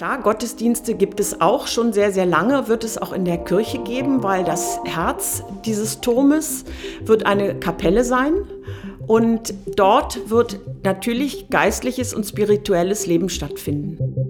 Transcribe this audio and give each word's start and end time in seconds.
Klar, 0.00 0.22
Gottesdienste 0.22 0.94
gibt 0.94 1.20
es 1.20 1.42
auch 1.42 1.66
schon 1.66 1.92
sehr, 1.92 2.10
sehr 2.10 2.24
lange, 2.24 2.68
wird 2.68 2.84
es 2.84 2.96
auch 2.96 3.12
in 3.12 3.26
der 3.26 3.36
Kirche 3.36 3.80
geben, 3.80 4.22
weil 4.22 4.44
das 4.44 4.80
Herz 4.86 5.42
dieses 5.66 6.00
Turmes 6.00 6.64
wird 7.04 7.26
eine 7.26 7.60
Kapelle 7.60 8.02
sein. 8.02 8.32
Und 9.06 9.52
dort 9.76 10.30
wird 10.30 10.58
natürlich 10.84 11.50
geistliches 11.50 12.14
und 12.14 12.24
spirituelles 12.24 13.04
Leben 13.04 13.28
stattfinden. 13.28 14.29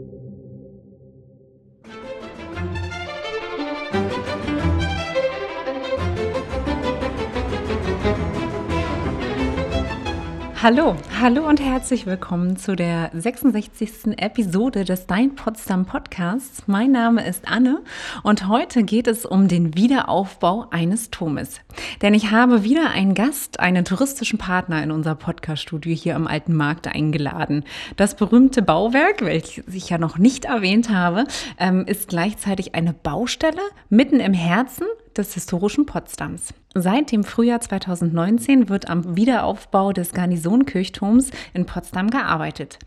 Hallo, 10.62 10.94
hallo 11.18 11.48
und 11.48 11.58
herzlich 11.58 12.04
willkommen 12.04 12.58
zu 12.58 12.76
der 12.76 13.10
66. 13.14 14.18
Episode 14.18 14.84
des 14.84 15.06
Dein 15.06 15.34
Potsdam 15.34 15.86
Podcasts. 15.86 16.64
Mein 16.66 16.92
Name 16.92 17.26
ist 17.26 17.48
Anne 17.48 17.80
und 18.24 18.46
heute 18.46 18.82
geht 18.82 19.06
es 19.06 19.24
um 19.24 19.48
den 19.48 19.74
Wiederaufbau 19.74 20.66
eines 20.70 21.10
Turmes. 21.10 21.62
Denn 22.02 22.12
ich 22.12 22.30
habe 22.30 22.62
wieder 22.62 22.90
einen 22.90 23.14
Gast, 23.14 23.58
einen 23.58 23.86
touristischen 23.86 24.38
Partner 24.38 24.82
in 24.82 24.90
unser 24.90 25.14
Podcaststudio 25.14 25.96
hier 25.96 26.14
am 26.14 26.26
Alten 26.26 26.54
Markt 26.54 26.86
eingeladen. 26.88 27.64
Das 27.96 28.14
berühmte 28.14 28.60
Bauwerk, 28.60 29.24
welches 29.24 29.66
ich 29.74 29.88
ja 29.88 29.96
noch 29.96 30.18
nicht 30.18 30.44
erwähnt 30.44 30.90
habe, 30.90 31.24
ähm, 31.58 31.86
ist 31.86 32.08
gleichzeitig 32.10 32.74
eine 32.74 32.92
Baustelle 32.92 33.62
mitten 33.88 34.20
im 34.20 34.34
Herzen 34.34 34.84
des 35.16 35.34
historischen 35.34 35.86
Potsdams. 35.86 36.54
Seit 36.74 37.12
dem 37.12 37.24
Frühjahr 37.24 37.60
2019 37.60 38.68
wird 38.68 38.88
am 38.88 39.16
Wiederaufbau 39.16 39.92
des 39.92 40.12
Garnisonkirchturms 40.12 41.30
in 41.52 41.66
Potsdam 41.66 42.10
gearbeitet. 42.10 42.78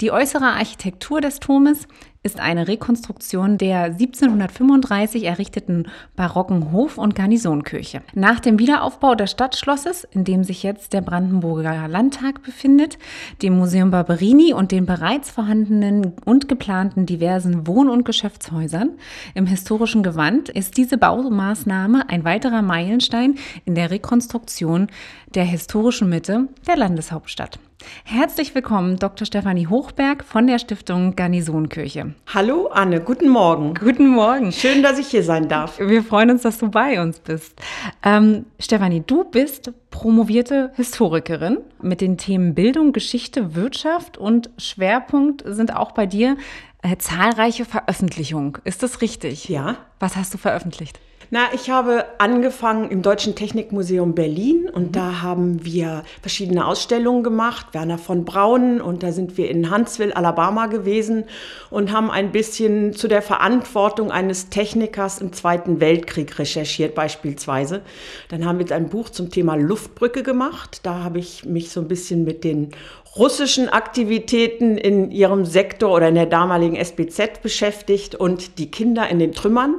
Die 0.00 0.10
äußere 0.10 0.46
Architektur 0.46 1.20
des 1.20 1.40
Turmes 1.40 1.86
ist 2.24 2.40
eine 2.40 2.66
Rekonstruktion 2.66 3.58
der 3.58 3.84
1735 3.84 5.24
errichteten 5.24 5.88
barocken 6.16 6.72
Hof- 6.72 6.96
und 6.96 7.14
Garnisonkirche. 7.14 8.00
Nach 8.14 8.40
dem 8.40 8.58
Wiederaufbau 8.58 9.14
des 9.14 9.30
Stadtschlosses, 9.30 10.04
in 10.04 10.24
dem 10.24 10.42
sich 10.42 10.62
jetzt 10.62 10.94
der 10.94 11.02
Brandenburger 11.02 11.86
Landtag 11.86 12.42
befindet, 12.42 12.98
dem 13.42 13.58
Museum 13.58 13.90
Barberini 13.90 14.54
und 14.54 14.72
den 14.72 14.86
bereits 14.86 15.30
vorhandenen 15.30 16.14
und 16.24 16.48
geplanten 16.48 17.04
diversen 17.04 17.66
Wohn- 17.66 17.90
und 17.90 18.06
Geschäftshäusern 18.06 18.92
im 19.34 19.46
historischen 19.46 20.02
Gewand, 20.02 20.48
ist 20.48 20.78
diese 20.78 20.96
Baumaßnahme 20.96 22.08
ein 22.08 22.24
weiterer 22.24 22.62
Meilenstein 22.62 23.36
in 23.66 23.74
der 23.74 23.90
Rekonstruktion 23.90 24.88
der 25.34 25.44
historischen 25.44 26.08
Mitte 26.08 26.48
der 26.66 26.78
Landeshauptstadt. 26.78 27.58
Herzlich 28.04 28.54
willkommen, 28.54 28.98
Dr. 28.98 29.26
Stefanie 29.26 29.66
Hochberg 29.66 30.24
von 30.24 30.46
der 30.46 30.58
Stiftung 30.58 31.16
Garnisonkirche. 31.16 32.14
Hallo 32.32 32.68
Anne, 32.68 33.00
guten 33.00 33.28
Morgen. 33.28 33.74
Guten 33.74 34.08
Morgen. 34.08 34.52
Schön, 34.52 34.82
dass 34.82 34.98
ich 34.98 35.08
hier 35.08 35.22
sein 35.22 35.48
darf. 35.48 35.78
Wir 35.78 36.02
freuen 36.02 36.30
uns, 36.30 36.42
dass 36.42 36.58
du 36.58 36.70
bei 36.70 37.00
uns 37.00 37.20
bist. 37.20 37.60
Ähm, 38.02 38.46
Stefanie, 38.58 39.02
du 39.06 39.24
bist 39.24 39.72
promovierte 39.90 40.72
Historikerin 40.74 41.58
mit 41.80 42.00
den 42.00 42.18
Themen 42.18 42.54
Bildung, 42.54 42.92
Geschichte, 42.92 43.54
Wirtschaft 43.54 44.18
und 44.18 44.50
Schwerpunkt 44.58 45.42
sind 45.46 45.74
auch 45.74 45.92
bei 45.92 46.06
dir 46.06 46.36
äh, 46.82 46.96
zahlreiche 46.98 47.64
Veröffentlichungen. 47.64 48.58
Ist 48.64 48.82
das 48.82 49.00
richtig? 49.00 49.48
Ja. 49.48 49.76
Was 50.00 50.16
hast 50.16 50.34
du 50.34 50.38
veröffentlicht? 50.38 50.98
Na, 51.30 51.48
ich 51.54 51.70
habe 51.70 52.04
angefangen 52.18 52.90
im 52.90 53.02
Deutschen 53.02 53.34
Technikmuseum 53.34 54.14
Berlin 54.14 54.68
und 54.72 54.88
mhm. 54.88 54.92
da 54.92 55.22
haben 55.22 55.64
wir 55.64 56.02
verschiedene 56.20 56.66
Ausstellungen 56.66 57.22
gemacht. 57.22 57.68
Werner 57.72 57.98
von 57.98 58.24
Braun 58.24 58.80
und 58.80 59.02
da 59.02 59.12
sind 59.12 59.36
wir 59.36 59.50
in 59.50 59.74
Huntsville, 59.74 60.14
Alabama 60.14 60.66
gewesen 60.66 61.24
und 61.70 61.92
haben 61.92 62.10
ein 62.10 62.32
bisschen 62.32 62.92
zu 62.92 63.08
der 63.08 63.22
Verantwortung 63.22 64.10
eines 64.10 64.50
Technikers 64.50 65.20
im 65.20 65.32
Zweiten 65.32 65.80
Weltkrieg 65.80 66.38
recherchiert 66.38 66.94
beispielsweise. 66.94 67.82
Dann 68.28 68.44
haben 68.44 68.58
wir 68.58 68.74
ein 68.74 68.88
Buch 68.88 69.08
zum 69.08 69.30
Thema 69.30 69.54
Luftbrücke 69.56 70.22
gemacht. 70.22 70.80
Da 70.82 71.02
habe 71.02 71.18
ich 71.18 71.44
mich 71.44 71.70
so 71.70 71.80
ein 71.80 71.88
bisschen 71.88 72.24
mit 72.24 72.44
den 72.44 72.70
russischen 73.16 73.68
Aktivitäten 73.68 74.76
in 74.76 75.10
ihrem 75.10 75.44
Sektor 75.44 75.92
oder 75.92 76.08
in 76.08 76.16
der 76.16 76.26
damaligen 76.26 76.76
SBZ 76.76 77.42
beschäftigt 77.42 78.14
und 78.14 78.58
die 78.58 78.70
Kinder 78.70 79.08
in 79.08 79.18
den 79.18 79.32
Trümmern. 79.32 79.76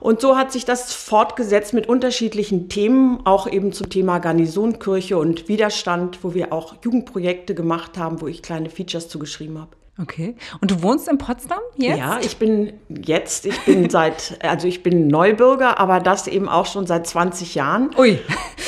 Und 0.00 0.22
so 0.22 0.36
hat 0.36 0.50
sich 0.50 0.64
das 0.64 0.94
fortgesetzt 0.94 1.74
mit 1.74 1.86
unterschiedlichen 1.86 2.70
Themen, 2.70 3.20
auch 3.26 3.46
eben 3.46 3.72
zum 3.72 3.90
Thema 3.90 4.18
Garnisonkirche 4.18 5.18
und 5.18 5.46
Widerstand, 5.46 6.24
wo 6.24 6.32
wir 6.32 6.54
auch 6.54 6.74
Jugendprojekte 6.82 7.54
gemacht 7.54 7.98
haben, 7.98 8.22
wo 8.22 8.26
ich 8.26 8.42
kleine 8.42 8.70
Features 8.70 9.08
zugeschrieben 9.08 9.58
habe. 9.60 9.79
Okay. 9.98 10.34
Und 10.60 10.70
du 10.70 10.82
wohnst 10.82 11.08
in 11.08 11.18
Potsdam 11.18 11.58
jetzt? 11.76 11.98
Ja, 11.98 12.18
ich 12.22 12.38
bin 12.38 12.72
jetzt, 12.88 13.44
ich 13.46 13.58
bin 13.64 13.90
seit, 13.90 14.38
also 14.42 14.66
ich 14.66 14.82
bin 14.82 15.08
Neubürger, 15.08 15.78
aber 15.78 16.00
das 16.00 16.26
eben 16.26 16.48
auch 16.48 16.66
schon 16.66 16.86
seit 16.86 17.06
20 17.06 17.54
Jahren. 17.54 17.90
Ui. 17.98 18.18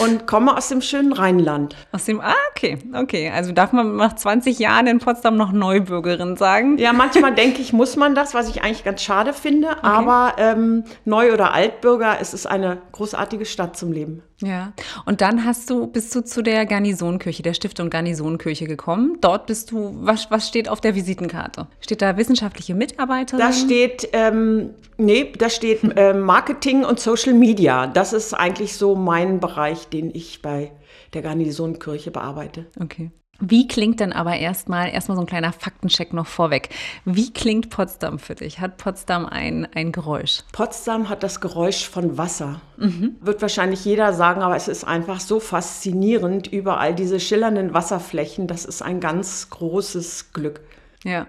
Und 0.00 0.26
komme 0.26 0.56
aus 0.56 0.68
dem 0.68 0.80
schönen 0.82 1.12
Rheinland. 1.12 1.76
Aus 1.92 2.04
dem, 2.04 2.20
ah, 2.20 2.34
okay, 2.50 2.78
okay. 2.94 3.30
Also 3.30 3.52
darf 3.52 3.72
man 3.72 3.96
nach 3.96 4.14
20 4.14 4.58
Jahren 4.58 4.86
in 4.86 4.98
Potsdam 4.98 5.36
noch 5.36 5.52
Neubürgerin 5.52 6.36
sagen? 6.36 6.78
Ja, 6.78 6.92
manchmal 6.92 7.34
denke 7.34 7.62
ich, 7.62 7.72
muss 7.72 7.96
man 7.96 8.14
das, 8.14 8.34
was 8.34 8.48
ich 8.48 8.62
eigentlich 8.62 8.84
ganz 8.84 9.02
schade 9.02 9.32
finde. 9.32 9.68
Okay. 9.68 9.78
Aber 9.82 10.34
ähm, 10.38 10.84
Neu- 11.04 11.32
oder 11.32 11.52
Altbürger, 11.52 12.18
es 12.20 12.34
ist 12.34 12.46
eine 12.46 12.78
großartige 12.92 13.46
Stadt 13.46 13.76
zum 13.76 13.92
Leben. 13.92 14.22
Ja, 14.42 14.72
und 15.06 15.20
dann 15.20 15.44
hast 15.44 15.70
du, 15.70 15.86
bist 15.86 16.12
du 16.14 16.24
zu 16.24 16.42
der 16.42 16.66
Garnisonkirche, 16.66 17.44
der 17.44 17.54
Stiftung 17.54 17.90
Garnisonkirche 17.90 18.66
gekommen. 18.66 19.18
Dort 19.20 19.46
bist 19.46 19.70
du, 19.70 19.94
was, 20.00 20.30
was 20.32 20.48
steht 20.48 20.68
auf 20.68 20.80
der 20.80 20.96
Visitenkarte? 21.12 21.66
Steht 21.80 22.00
da 22.00 22.16
wissenschaftliche 22.16 22.74
Mitarbeiterin? 22.74 23.38
Da 23.38 23.52
steht, 23.52 24.08
ähm, 24.12 24.70
nee, 24.96 25.32
da 25.36 25.50
steht 25.50 25.82
äh, 25.96 26.14
Marketing 26.14 26.84
und 26.84 27.00
Social 27.00 27.34
Media. 27.34 27.86
Das 27.86 28.12
ist 28.12 28.32
eigentlich 28.32 28.76
so 28.76 28.94
mein 28.94 29.40
Bereich, 29.40 29.88
den 29.88 30.14
ich 30.14 30.40
bei 30.40 30.72
der 31.12 31.22
Garnisonkirche 31.22 32.10
bearbeite. 32.10 32.66
Okay. 32.80 33.10
Wie 33.44 33.66
klingt 33.66 33.98
denn 33.98 34.12
aber 34.12 34.36
erstmal, 34.36 34.90
erstmal 34.90 35.16
so 35.16 35.22
ein 35.22 35.26
kleiner 35.26 35.52
Faktencheck 35.52 36.12
noch 36.12 36.28
vorweg. 36.28 36.68
Wie 37.04 37.32
klingt 37.32 37.70
Potsdam 37.70 38.20
für 38.20 38.36
dich? 38.36 38.60
Hat 38.60 38.76
Potsdam 38.76 39.26
ein, 39.26 39.66
ein 39.74 39.90
Geräusch? 39.90 40.42
Potsdam 40.52 41.08
hat 41.08 41.24
das 41.24 41.40
Geräusch 41.40 41.88
von 41.88 42.16
Wasser. 42.16 42.60
Mhm. 42.76 43.16
Wird 43.20 43.42
wahrscheinlich 43.42 43.84
jeder 43.84 44.12
sagen, 44.12 44.42
aber 44.42 44.54
es 44.54 44.68
ist 44.68 44.84
einfach 44.84 45.18
so 45.18 45.40
faszinierend, 45.40 46.46
überall 46.46 46.94
diese 46.94 47.18
schillernden 47.18 47.74
Wasserflächen. 47.74 48.46
Das 48.46 48.64
ist 48.64 48.80
ein 48.80 49.00
ganz 49.00 49.50
großes 49.50 50.32
Glück. 50.32 50.60
Ja. 51.04 51.26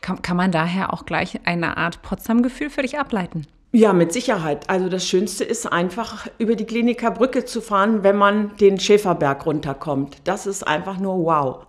Kann, 0.00 0.22
kann 0.22 0.36
man 0.36 0.50
daher 0.50 0.92
auch 0.92 1.06
gleich 1.06 1.40
eine 1.44 1.76
Art 1.76 2.02
Potsdam-Gefühl 2.02 2.70
für 2.70 2.82
dich 2.82 2.98
ableiten? 2.98 3.46
Ja, 3.72 3.92
mit 3.92 4.12
Sicherheit. 4.12 4.70
Also 4.70 4.88
das 4.88 5.06
Schönste 5.06 5.44
ist 5.44 5.70
einfach 5.70 6.26
über 6.38 6.56
die 6.56 6.64
Kliniker 6.64 7.10
Brücke 7.10 7.44
zu 7.44 7.60
fahren, 7.60 8.02
wenn 8.02 8.16
man 8.16 8.56
den 8.56 8.80
Schäferberg 8.80 9.44
runterkommt. 9.44 10.16
Das 10.24 10.46
ist 10.46 10.66
einfach 10.66 10.98
nur 10.98 11.24
wow. 11.24 11.66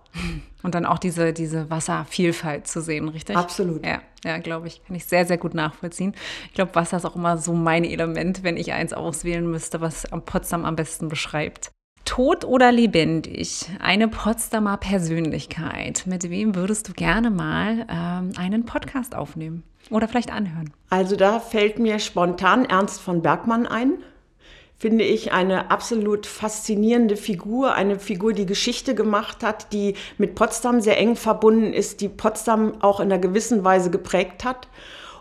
Und 0.62 0.74
dann 0.74 0.86
auch 0.86 0.98
diese, 0.98 1.32
diese 1.32 1.68
Wasservielfalt 1.68 2.66
zu 2.66 2.80
sehen, 2.80 3.08
richtig? 3.08 3.36
Absolut. 3.36 3.84
Ja, 3.84 4.00
ja 4.24 4.38
glaube 4.38 4.66
ich. 4.66 4.82
Kann 4.84 4.96
ich 4.96 5.04
sehr, 5.04 5.26
sehr 5.26 5.38
gut 5.38 5.54
nachvollziehen. 5.54 6.14
Ich 6.46 6.54
glaube, 6.54 6.74
Wasser 6.74 6.96
ist 6.96 7.04
auch 7.04 7.16
immer 7.16 7.36
so 7.36 7.52
mein 7.52 7.84
Element, 7.84 8.42
wenn 8.42 8.56
ich 8.56 8.72
eins 8.72 8.94
auswählen 8.94 9.48
müsste, 9.48 9.80
was 9.82 10.06
Potsdam 10.24 10.64
am 10.64 10.76
besten 10.76 11.08
beschreibt. 11.08 11.70
Tot 12.10 12.44
oder 12.44 12.72
lebendig? 12.72 13.66
Eine 13.78 14.08
Potsdamer 14.08 14.78
Persönlichkeit. 14.78 16.08
Mit 16.08 16.28
wem 16.28 16.56
würdest 16.56 16.88
du 16.88 16.92
gerne 16.92 17.30
mal 17.30 17.86
ähm, 17.88 18.32
einen 18.36 18.64
Podcast 18.66 19.14
aufnehmen? 19.14 19.62
Oder 19.90 20.08
vielleicht 20.08 20.32
anhören? 20.32 20.72
Also 20.88 21.14
da 21.14 21.38
fällt 21.38 21.78
mir 21.78 22.00
spontan 22.00 22.64
Ernst 22.64 23.00
von 23.00 23.22
Bergmann 23.22 23.64
ein. 23.64 23.98
Finde 24.76 25.04
ich 25.04 25.30
eine 25.30 25.70
absolut 25.70 26.26
faszinierende 26.26 27.14
Figur, 27.14 27.74
eine 27.74 28.00
Figur, 28.00 28.32
die 28.32 28.46
Geschichte 28.46 28.96
gemacht 28.96 29.44
hat, 29.44 29.72
die 29.72 29.94
mit 30.18 30.34
Potsdam 30.34 30.80
sehr 30.80 30.98
eng 30.98 31.14
verbunden 31.14 31.72
ist, 31.72 32.00
die 32.00 32.08
Potsdam 32.08 32.82
auch 32.82 32.98
in 32.98 33.12
einer 33.12 33.20
gewissen 33.20 33.62
Weise 33.62 33.88
geprägt 33.92 34.42
hat 34.42 34.66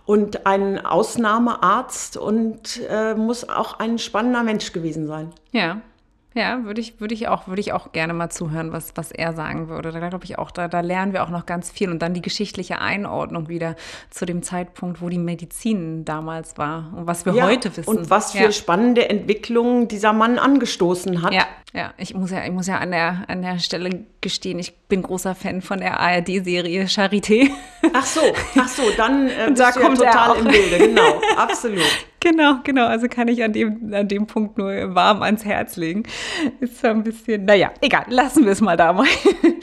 und 0.08 0.48
ein 0.48 0.84
Ausnahmearzt 0.84 2.18
und 2.18 2.82
äh, 2.90 3.14
muss 3.14 3.48
auch 3.48 3.78
ein 3.78 4.00
spannender 4.00 4.42
Mensch 4.42 4.74
gewesen 4.74 5.06
sein. 5.06 5.32
Ja, 5.52 5.84
ja, 6.36 6.64
würde 6.64 6.80
ich, 6.80 7.02
würde 7.02 7.16
ich 7.16 7.28
auch, 7.28 7.48
würde 7.48 7.60
ich 7.60 7.74
auch 7.74 7.92
gerne 7.92 8.14
mal 8.14 8.30
zuhören, 8.30 8.72
was, 8.72 8.92
was 8.96 9.12
er 9.12 9.34
sagen 9.34 9.68
würde. 9.68 9.92
Da 9.92 10.10
glaube 10.10 10.26
ich 10.26 10.38
auch, 10.38 10.52
da, 10.52 10.68
da 10.68 10.82
lernen 10.82 11.12
wir 11.12 11.24
auch 11.24 11.30
noch 11.30 11.48
ganz 11.48 11.72
viel. 11.72 11.90
Und 11.90 12.00
dann 12.04 12.14
die 12.14 12.22
geschichtliche 12.22 12.80
Einordnung 12.80 13.50
wieder 13.50 13.76
zu 14.12 14.28
dem 14.28 14.44
Zeitpunkt, 14.44 15.02
wo 15.02 15.10
die 15.10 15.18
Medizin 15.18 16.06
damals 16.06 16.58
war 16.60 16.94
und 16.96 17.08
was 17.08 17.26
wir 17.26 17.34
ja, 17.34 17.46
heute 17.46 17.76
wissen. 17.76 17.90
Und 17.90 18.12
was 18.12 18.34
für 18.34 18.44
ja. 18.44 18.52
spannende 18.52 19.10
Entwicklungen 19.10 19.88
dieser 19.88 20.14
Mann 20.14 20.38
angestoßen 20.38 21.24
hat. 21.24 21.34
Ja, 21.34 21.48
ja. 21.74 21.94
Ich 21.98 22.14
muss 22.14 22.30
ja, 22.30 22.46
ich 22.46 22.52
muss 22.52 22.68
ja 22.68 22.78
an 22.78 22.92
der, 22.92 23.24
an 23.28 23.42
der 23.42 23.58
Stelle 23.58 24.06
gestehen, 24.22 24.60
ich 24.60 24.78
bin 24.88 25.02
großer 25.02 25.34
Fan 25.34 25.64
von 25.64 25.80
der 25.80 26.00
ARD-Serie 26.00 26.84
Charité. 26.86 27.50
Ach 27.94 28.06
so, 28.06 28.22
ach 28.56 28.68
so, 28.68 28.84
dann 28.98 29.30
äh, 29.30 29.52
da 29.56 29.72
kommt 29.72 30.00
ja 30.00 30.12
total 30.12 30.38
im 30.38 30.46
Bilde, 30.46 30.78
genau, 30.78 31.20
absolut. 31.38 32.09
Genau, 32.20 32.60
genau. 32.64 32.86
Also 32.88 33.08
kann 33.08 33.28
ich 33.28 33.44
an 33.44 33.54
dem, 33.54 33.94
an 33.94 34.08
dem 34.08 34.28
Punkt 34.28 34.58
nur 34.58 34.94
warm 34.94 35.22
ans 35.22 35.46
Herz 35.46 35.78
legen. 35.78 36.04
Ist 36.60 36.80
zwar 36.80 36.92
ein 36.92 37.04
bisschen, 37.04 37.46
naja, 37.46 37.72
egal, 37.82 38.06
lassen 38.10 38.44
wir 38.46 38.52
es 38.52 38.62
mal 38.62 38.76
dabei. 38.76 39.08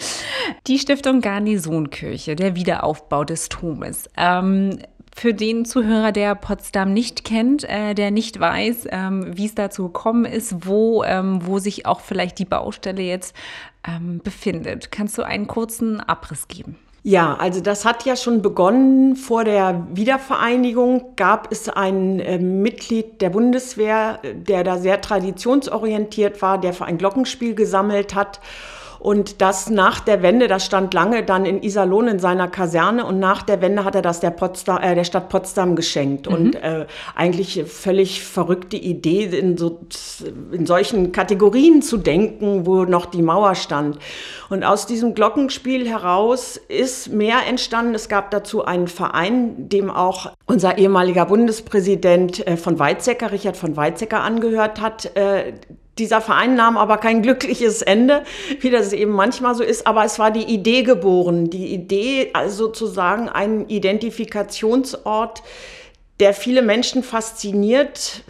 Die 0.67 0.79
Stiftung 0.79 1.21
Garnisonkirche, 1.21 2.35
der 2.35 2.57
Wiederaufbau 2.57 3.25
des 3.25 3.49
Turmes. 3.49 4.09
Ähm, 4.17 4.79
für 5.15 5.33
den 5.33 5.65
Zuhörer, 5.65 6.13
der 6.13 6.35
Potsdam 6.35 6.93
nicht 6.93 7.25
kennt, 7.25 7.65
äh, 7.65 7.95
der 7.95 8.11
nicht 8.11 8.39
weiß, 8.39 8.87
ähm, 8.91 9.37
wie 9.37 9.47
es 9.47 9.55
dazu 9.55 9.85
gekommen 9.85 10.27
ist, 10.27 10.67
wo, 10.67 11.05
ähm, 11.05 11.41
wo 11.45 11.59
sich 11.59 11.87
auch 11.87 12.01
vielleicht 12.01 12.39
die 12.39 12.45
Baustelle 12.45 13.03
jetzt 13.03 13.35
ähm, 13.87 14.21
befindet. 14.23 14.93
Kannst 14.93 15.17
du 15.17 15.23
einen 15.23 15.47
kurzen 15.47 16.01
Abriss 16.01 16.49
geben? 16.49 16.77
Ja, 17.09 17.37
also 17.37 17.61
das 17.61 17.85
hat 17.85 18.05
ja 18.05 18.17
schon 18.17 18.43
begonnen. 18.43 19.15
Vor 19.15 19.45
der 19.45 19.87
Wiedervereinigung 19.93 21.15
gab 21.15 21.53
es 21.53 21.69
ein 21.69 22.19
äh, 22.19 22.37
Mitglied 22.37 23.21
der 23.21 23.31
Bundeswehr, 23.31 24.19
der 24.35 24.65
da 24.65 24.77
sehr 24.77 25.01
traditionsorientiert 25.01 26.43
war, 26.43 26.59
der 26.59 26.73
für 26.73 26.85
ein 26.85 26.99
Glockenspiel 26.99 27.55
gesammelt 27.55 28.17
hat 28.17 28.41
und 28.99 29.41
das 29.41 29.71
nach 29.71 30.01
der 30.01 30.23
Wende, 30.23 30.49
das 30.49 30.65
stand 30.65 30.95
lange 30.95 31.23
dann 31.23 31.45
in 31.45 31.63
Iserlohn 31.63 32.09
in 32.09 32.19
seiner 32.19 32.49
Kaserne 32.49 33.05
und 33.05 33.19
nach 33.19 33.43
der 33.43 33.61
Wende 33.61 33.85
hat 33.85 33.95
er 33.95 34.03
das 34.03 34.21
der, 34.21 34.31
Potsdam, 34.31 34.83
äh, 34.83 34.95
der 34.95 35.05
Stadt 35.05 35.29
Potsdam 35.29 35.77
geschenkt. 35.77 36.29
Mhm. 36.29 36.35
Und 36.35 36.55
äh, 36.57 36.87
eigentlich 37.15 37.65
völlig 37.67 38.25
verrückte 38.25 38.77
Idee, 38.77 39.25
in, 39.25 39.57
so, 39.57 39.81
in 40.53 40.67
solchen 40.67 41.13
Kategorien 41.13 41.83
zu 41.83 41.97
denken, 41.97 42.67
wo 42.67 42.85
noch 42.85 43.07
die 43.07 43.23
Mauer 43.23 43.55
stand. 43.55 43.99
Und 44.49 44.65
aus 44.65 44.87
diesem 44.87 45.15
Glockenspiel 45.15 45.89
heraus 45.89 46.57
ist 46.69 47.13
mehr 47.13 47.39
entstanden. 47.49 47.95
Es 47.95 48.09
gab 48.09 48.31
dazu 48.31 48.65
einen 48.65 48.89
Verein, 48.89 49.69
dem 49.69 49.91
auch 49.91 50.33
unser 50.47 50.79
ehemaliger 50.79 51.27
Bundespräsident 51.27 52.47
äh, 52.47 52.57
von 52.57 52.79
Weizsäcker, 52.79 53.33
Richard 53.33 53.57
von 53.57 53.77
Weizsäcker, 53.77 54.23
angehört 54.23 54.81
hat. 54.81 55.11
Dieser 55.99 56.21
Verein 56.21 56.55
nahm 56.55 56.77
aber 56.77 56.99
kein 56.99 57.23
glückliches 57.23 57.83
Ende, 57.83 58.25
wie 58.61 58.71
das 58.71 58.93
eben 58.93 59.13
manchmal 59.13 59.55
so 59.55 59.63
ist, 59.63 59.87
aber 59.87 60.05
es 60.05 60.19
war 60.19 60.31
die 60.31 60.45
Idee 60.45 60.83
geboren. 60.83 61.51
Die 61.51 61.73
Idee, 61.73 62.31
also 62.33 62.67
sozusagen 62.67 63.29
ein 63.29 63.69
Identifikationsort, 63.69 65.43
der 66.21 66.35
viele 66.35 66.63
Menschen 66.63 67.03
fasziniert, 67.03 68.23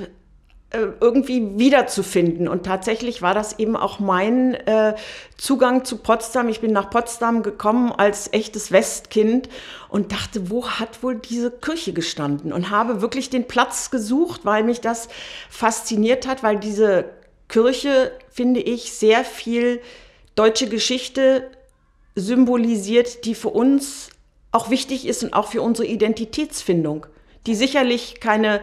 äh, 0.70 0.88
irgendwie 1.00 1.58
wiederzufinden. 1.58 2.48
Und 2.48 2.66
tatsächlich 2.66 3.22
war 3.22 3.34
das 3.34 3.58
eben 3.60 3.76
auch 3.76 4.00
mein 4.00 4.54
äh, 4.54 4.96
Zugang 5.36 5.84
zu 5.84 5.98
Potsdam. 5.98 6.48
Ich 6.48 6.60
bin 6.60 6.72
nach 6.72 6.90
Potsdam 6.90 7.44
gekommen 7.44 7.92
als 7.92 8.32
echtes 8.32 8.72
Westkind 8.72 9.48
und 9.88 10.10
dachte, 10.10 10.50
wo 10.50 10.68
hat 10.68 11.04
wohl 11.04 11.14
diese 11.14 11.52
Kirche 11.52 11.92
gestanden? 11.92 12.52
Und 12.52 12.70
habe 12.70 13.00
wirklich 13.00 13.30
den 13.30 13.46
Platz 13.46 13.92
gesucht, 13.92 14.40
weil 14.44 14.64
mich 14.64 14.80
das 14.80 15.08
fasziniert 15.48 16.26
hat, 16.26 16.42
weil 16.42 16.58
diese 16.58 17.04
Kirche, 17.48 18.12
finde 18.31 18.60
ich, 18.60 18.93
sehr 18.93 19.25
viel 19.25 19.81
deutsche 20.34 20.69
Geschichte 20.69 21.50
symbolisiert, 22.14 23.25
die 23.25 23.34
für 23.34 23.50
uns 23.50 24.10
auch 24.52 24.70
wichtig 24.70 25.06
ist 25.06 25.22
und 25.22 25.32
auch 25.32 25.48
für 25.48 25.62
unsere 25.62 25.87
Identitätsfindung, 25.87 27.06
die 27.46 27.54
sicherlich 27.54 28.20
keine 28.20 28.60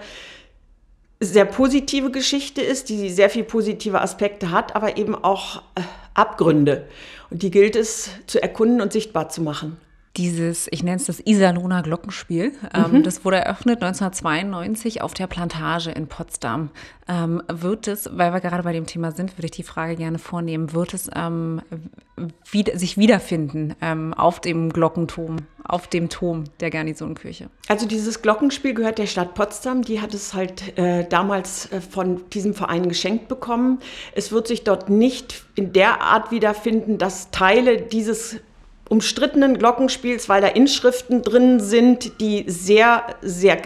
sehr 1.19 1.45
positive 1.45 2.11
Geschichte 2.11 2.61
ist, 2.61 2.89
die 2.89 3.09
sehr 3.09 3.29
viel 3.29 3.43
positive 3.43 4.01
Aspekte 4.01 4.51
hat, 4.51 4.75
aber 4.75 4.97
eben 4.97 5.15
auch 5.15 5.61
äh, 5.75 5.81
Abgründe. 6.13 6.87
Und 7.29 7.43
die 7.43 7.51
gilt 7.51 7.75
es 7.75 8.09
zu 8.27 8.41
erkunden 8.41 8.81
und 8.81 8.91
sichtbar 8.91 9.29
zu 9.29 9.41
machen 9.41 9.77
dieses, 10.17 10.67
ich 10.69 10.83
nenne 10.83 10.97
es 10.97 11.05
das 11.05 11.19
Iserlohner 11.25 11.81
Glockenspiel. 11.81 12.53
Ähm, 12.73 12.91
mhm. 12.91 13.03
das 13.03 13.25
wurde 13.25 13.37
eröffnet 13.37 13.81
1992 13.81 15.01
auf 15.01 15.15
der 15.15 15.25
Plantage 15.25 15.89
in 15.89 16.07
Potsdam. 16.07 16.69
Ähm, 17.07 17.41
wird 17.51 17.87
es, 17.87 18.09
weil 18.13 18.31
wir 18.31 18.39
gerade 18.39 18.63
bei 18.63 18.73
dem 18.73 18.85
Thema 18.85 19.11
sind, 19.11 19.37
würde 19.37 19.45
ich 19.45 19.51
die 19.51 19.63
Frage 19.63 19.95
gerne 19.95 20.19
vornehmen, 20.19 20.71
wird 20.73 20.93
es 20.93 21.09
ähm, 21.15 21.61
wieder, 22.49 22.77
sich 22.77 22.97
wiederfinden 22.97 23.75
ähm, 23.81 24.13
auf 24.13 24.39
dem 24.39 24.71
Glockenturm, 24.71 25.37
auf 25.63 25.87
dem 25.87 26.09
Turm 26.09 26.43
der 26.59 26.69
Garnisonkirche? 26.69 27.49
Also 27.67 27.87
dieses 27.87 28.21
Glockenspiel 28.21 28.75
gehört 28.75 28.99
der 28.99 29.07
Stadt 29.07 29.33
Potsdam. 29.33 29.81
Die 29.81 29.99
hat 29.99 30.13
es 30.13 30.35
halt 30.35 30.77
äh, 30.77 31.07
damals 31.09 31.71
äh, 31.71 31.81
von 31.81 32.29
diesem 32.29 32.53
Verein 32.53 32.87
geschenkt 32.87 33.27
bekommen. 33.27 33.79
Es 34.13 34.31
wird 34.31 34.47
sich 34.47 34.63
dort 34.63 34.89
nicht 34.89 35.43
in 35.55 35.73
der 35.73 36.01
Art 36.01 36.29
wiederfinden, 36.29 36.99
dass 36.99 37.31
Teile 37.31 37.81
dieses 37.81 38.37
umstrittenen 38.93 39.57
Glockenspiels, 39.57 40.29
weil 40.29 40.39
da 40.39 40.47
Inschriften 40.47 41.23
drin 41.23 41.59
sind, 41.59 42.21
die 42.21 42.45
sehr, 42.47 43.03
sehr 43.23 43.57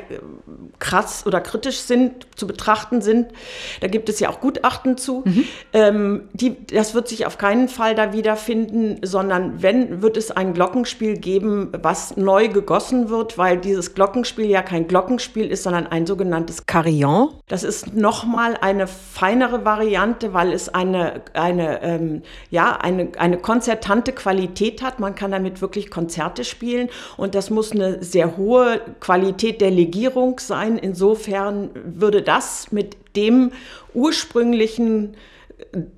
krass 0.80 1.26
oder 1.26 1.42
kritisch 1.42 1.80
sind, 1.80 2.28
zu 2.38 2.48
betrachten 2.48 3.02
sind. 3.02 3.34
Da 3.82 3.88
gibt 3.88 4.08
es 4.08 4.22
ja 4.22 4.30
auch 4.30 4.40
Gutachten 4.40 4.98
zu. 4.98 5.24
Mhm. 5.26 5.44
Ähm, 5.74 6.30
die, 6.32 6.56
das 6.68 6.94
wird 6.94 7.10
sich 7.10 7.26
auf 7.26 7.38
keinen 7.38 7.68
Fall 7.68 7.94
da 7.94 8.14
wiederfinden, 8.14 9.02
sondern 9.04 9.62
wenn, 9.62 10.02
wird 10.02 10.16
es 10.16 10.32
ein 10.32 10.54
Glockenspiel 10.54 11.18
geben, 11.18 11.74
was 11.82 12.16
neu 12.16 12.48
gegossen 12.48 13.10
wird, 13.10 13.38
weil 13.38 13.58
dieses 13.58 13.96
Glockenspiel 13.96 14.46
ja 14.46 14.62
kein 14.62 14.88
Glockenspiel 14.88 15.48
ist, 15.48 15.64
sondern 15.64 15.88
ein 15.88 16.06
sogenanntes 16.06 16.66
Carillon. 16.68 17.32
Das 17.50 17.64
ist 17.64 17.96
nochmal 17.96 18.56
eine 18.62 18.88
feinere 18.88 19.66
Variante, 19.66 20.34
weil 20.34 20.54
es 20.54 20.70
eine, 20.70 21.22
eine, 21.34 21.84
ähm, 21.84 22.22
ja, 22.50 22.78
eine, 22.78 23.10
eine 23.18 23.40
konzertante 23.40 24.14
Qualität 24.14 24.82
hat. 24.82 25.02
Man 25.02 25.16
kann 25.18 25.32
damit 25.32 25.62
wirklich 25.62 25.90
Konzerte 25.90 26.46
spielen 26.46 26.88
und 27.18 27.36
das 27.36 27.50
muss 27.50 27.74
eine 27.74 28.02
sehr 28.02 28.38
hohe 28.38 28.80
Qualität 29.02 29.60
der 29.60 29.72
Legierung 29.72 30.40
sein. 30.40 30.78
Insofern 30.78 31.72
würde 31.84 32.22
das 32.22 32.72
mit 32.72 32.96
dem 33.18 33.52
ursprünglichen 33.94 35.18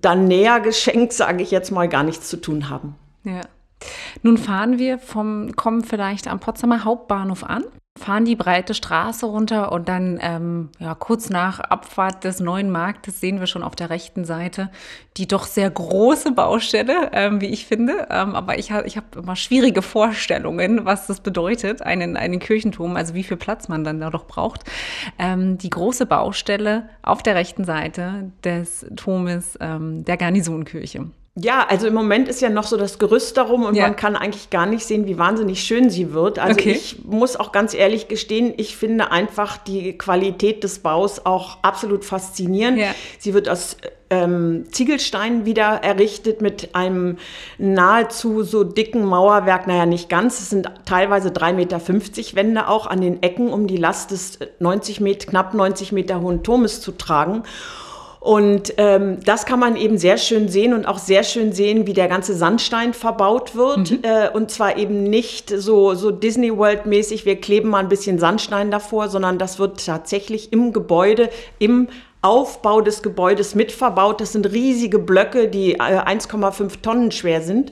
dann 0.01 0.27
näher 0.27 0.59
geschenkt, 0.59 1.13
sage 1.13 1.43
ich 1.43 1.51
jetzt 1.51 1.71
mal, 1.71 1.87
gar 1.87 2.03
nichts 2.03 2.29
zu 2.29 2.37
tun 2.37 2.69
haben. 2.69 2.95
Ja. 3.23 3.41
Nun 4.23 4.37
fahren 4.37 4.79
wir 4.79 4.99
vom, 4.99 5.55
kommen 5.55 5.83
vielleicht 5.83 6.27
am 6.27 6.39
Potsdamer 6.39 6.83
Hauptbahnhof 6.83 7.43
an 7.43 7.63
fahren 7.99 8.25
die 8.25 8.35
breite 8.35 8.73
Straße 8.73 9.25
runter 9.25 9.71
und 9.71 9.89
dann 9.89 10.19
ähm, 10.21 10.69
ja, 10.79 10.95
kurz 10.95 11.29
nach 11.29 11.59
Abfahrt 11.59 12.23
des 12.23 12.39
neuen 12.39 12.69
Marktes 12.69 13.19
sehen 13.19 13.39
wir 13.39 13.47
schon 13.47 13.63
auf 13.63 13.75
der 13.75 13.89
rechten 13.89 14.25
Seite 14.25 14.69
die 15.19 15.27
doch 15.27 15.45
sehr 15.45 15.69
große 15.69 16.31
Baustelle, 16.31 17.09
ähm, 17.11 17.41
wie 17.41 17.47
ich 17.47 17.65
finde. 17.65 18.07
Ähm, 18.09 18.35
aber 18.35 18.57
ich, 18.57 18.71
ha 18.71 18.83
ich 18.85 18.95
habe 18.95 19.19
immer 19.19 19.35
schwierige 19.35 19.81
Vorstellungen, 19.81 20.85
was 20.85 21.07
das 21.07 21.19
bedeutet, 21.19 21.81
einen, 21.81 22.15
einen 22.15 22.39
Kirchenturm, 22.39 22.95
also 22.95 23.13
wie 23.13 23.23
viel 23.23 23.35
Platz 23.35 23.67
man 23.67 23.83
dann 23.83 23.99
da 23.99 24.09
doch 24.09 24.25
braucht. 24.27 24.63
Ähm, 25.19 25.57
die 25.57 25.69
große 25.69 26.05
Baustelle 26.05 26.89
auf 27.01 27.21
der 27.21 27.35
rechten 27.35 27.65
Seite 27.65 28.31
des 28.45 28.85
Turmes 28.95 29.57
ähm, 29.59 30.05
der 30.05 30.15
Garnisonkirche. 30.15 31.07
Ja, 31.35 31.65
also 31.67 31.87
im 31.87 31.93
Moment 31.93 32.27
ist 32.27 32.41
ja 32.41 32.49
noch 32.49 32.65
so 32.65 32.75
das 32.75 32.99
Gerüst 32.99 33.37
darum 33.37 33.63
und 33.63 33.75
ja. 33.75 33.83
man 33.83 33.95
kann 33.95 34.15
eigentlich 34.15 34.49
gar 34.49 34.65
nicht 34.65 34.85
sehen, 34.85 35.05
wie 35.07 35.17
wahnsinnig 35.17 35.63
schön 35.63 35.89
sie 35.89 36.11
wird. 36.11 36.39
Also 36.39 36.59
okay. 36.59 36.71
ich 36.71 37.05
muss 37.05 37.35
auch 37.35 37.51
ganz 37.51 37.73
ehrlich 37.73 38.07
gestehen, 38.07 38.53
ich 38.57 38.75
finde 38.75 39.11
einfach 39.11 39.57
die 39.57 39.97
Qualität 39.97 40.63
des 40.63 40.79
Baus 40.79 41.25
auch 41.25 41.59
absolut 41.61 42.03
faszinierend. 42.03 42.79
Ja. 42.79 42.93
Sie 43.19 43.33
wird 43.33 43.47
aus 43.47 43.77
ähm, 44.09 44.65
Ziegelsteinen 44.71 45.45
wieder 45.45 45.83
errichtet 45.83 46.41
mit 46.41 46.73
einem 46.73 47.17
nahezu 47.57 48.43
so 48.43 48.63
dicken 48.63 49.05
Mauerwerk, 49.05 49.67
naja 49.67 49.85
nicht 49.85 50.09
ganz, 50.09 50.39
es 50.39 50.49
sind 50.49 50.69
teilweise 50.85 51.29
3,50 51.29 51.53
Meter 51.53 52.35
Wände 52.35 52.67
auch 52.67 52.87
an 52.87 53.01
den 53.01 53.21
Ecken, 53.21 53.53
um 53.53 53.67
die 53.67 53.77
Last 53.77 54.11
des 54.11 54.39
90 54.59 54.99
Meter, 54.99 55.27
knapp 55.27 55.53
90 55.53 55.91
Meter 55.91 56.21
hohen 56.21 56.43
Turmes 56.43 56.81
zu 56.81 56.91
tragen. 56.91 57.43
Und 58.19 58.73
ähm, 58.77 59.19
das 59.23 59.45
kann 59.45 59.59
man 59.59 59.77
eben 59.77 59.97
sehr 59.97 60.17
schön 60.17 60.49
sehen 60.49 60.73
und 60.73 60.85
auch 60.85 60.97
sehr 60.97 61.23
schön 61.23 61.53
sehen, 61.53 61.87
wie 61.87 61.93
der 61.93 62.09
ganze 62.09 62.35
Sandstein 62.35 62.93
verbaut 62.93 63.55
wird. 63.55 63.91
Mhm. 63.91 63.99
Äh, 64.01 64.29
und 64.29 64.51
zwar 64.51 64.77
eben 64.77 65.03
nicht 65.03 65.49
so, 65.49 65.93
so 65.93 66.11
Disney 66.11 66.55
World-mäßig, 66.55 67.25
wir 67.25 67.39
kleben 67.39 67.69
mal 67.69 67.79
ein 67.79 67.87
bisschen 67.87 68.19
Sandstein 68.19 68.71
davor, 68.71 69.07
sondern 69.07 69.37
das 69.37 69.57
wird 69.57 69.85
tatsächlich 69.85 70.51
im 70.51 70.73
Gebäude, 70.73 71.29
im 71.59 71.87
Aufbau 72.21 72.81
des 72.81 73.01
Gebäudes 73.01 73.55
mit 73.55 73.71
verbaut. 73.71 74.19
Das 74.19 74.33
sind 74.33 74.51
riesige 74.51 74.99
Blöcke, 74.99 75.47
die 75.47 75.75
äh, 75.75 75.77
1,5 75.77 76.81
Tonnen 76.81 77.11
schwer 77.11 77.41
sind. 77.41 77.71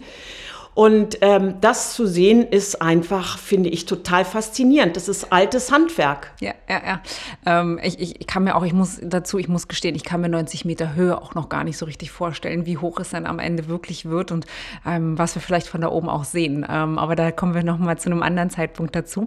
Und 0.77 1.17
ähm, 1.22 1.55
das 1.60 1.96
zu 1.96 2.05
sehen 2.05 2.43
ist 2.43 2.84
einfach, 2.84 3.39
finde 3.39 3.67
ich, 3.67 3.88
total 3.88 4.24
faszinierend. 4.24 4.96
Das 4.96 5.10
ist 5.10 5.34
altes 5.34 5.72
Handwerk. 5.72 6.34
Ja, 6.39 6.53
ja, 6.69 6.81
ja. 6.86 7.01
Ähm, 7.48 7.79
ich, 7.81 8.00
ich, 8.00 8.27
kann 8.27 8.43
mir 8.43 8.55
auch, 8.55 8.63
ich 8.63 8.74
muss 8.74 9.00
dazu, 9.01 9.39
ich 9.39 9.48
muss 9.48 9.67
gestehen, 9.67 9.96
ich 9.96 10.03
kann 10.03 10.22
mir 10.22 10.29
90 10.29 10.65
Meter 10.65 10.93
Höhe 10.93 11.19
auch 11.19 11.34
noch 11.34 11.50
gar 11.50 11.63
nicht 11.63 11.79
so 11.79 11.86
richtig 11.86 12.12
vorstellen, 12.12 12.67
wie 12.67 12.77
hoch 12.77 13.00
es 13.00 13.10
dann 13.10 13.25
am 13.25 13.39
Ende 13.39 13.67
wirklich 13.67 14.05
wird 14.05 14.31
und 14.31 14.46
ähm, 14.86 15.17
was 15.17 15.34
wir 15.34 15.41
vielleicht 15.41 15.67
von 15.67 15.81
da 15.81 15.88
oben 15.89 16.10
auch 16.10 16.25
sehen. 16.25 16.63
Ähm, 16.69 17.00
aber 17.00 17.15
da 17.15 17.31
kommen 17.31 17.55
wir 17.55 17.63
noch 17.63 17.79
mal 17.79 17.98
zu 17.98 18.12
einem 18.12 18.22
anderen 18.22 18.51
Zeitpunkt 18.51 18.96
dazu. 18.96 19.25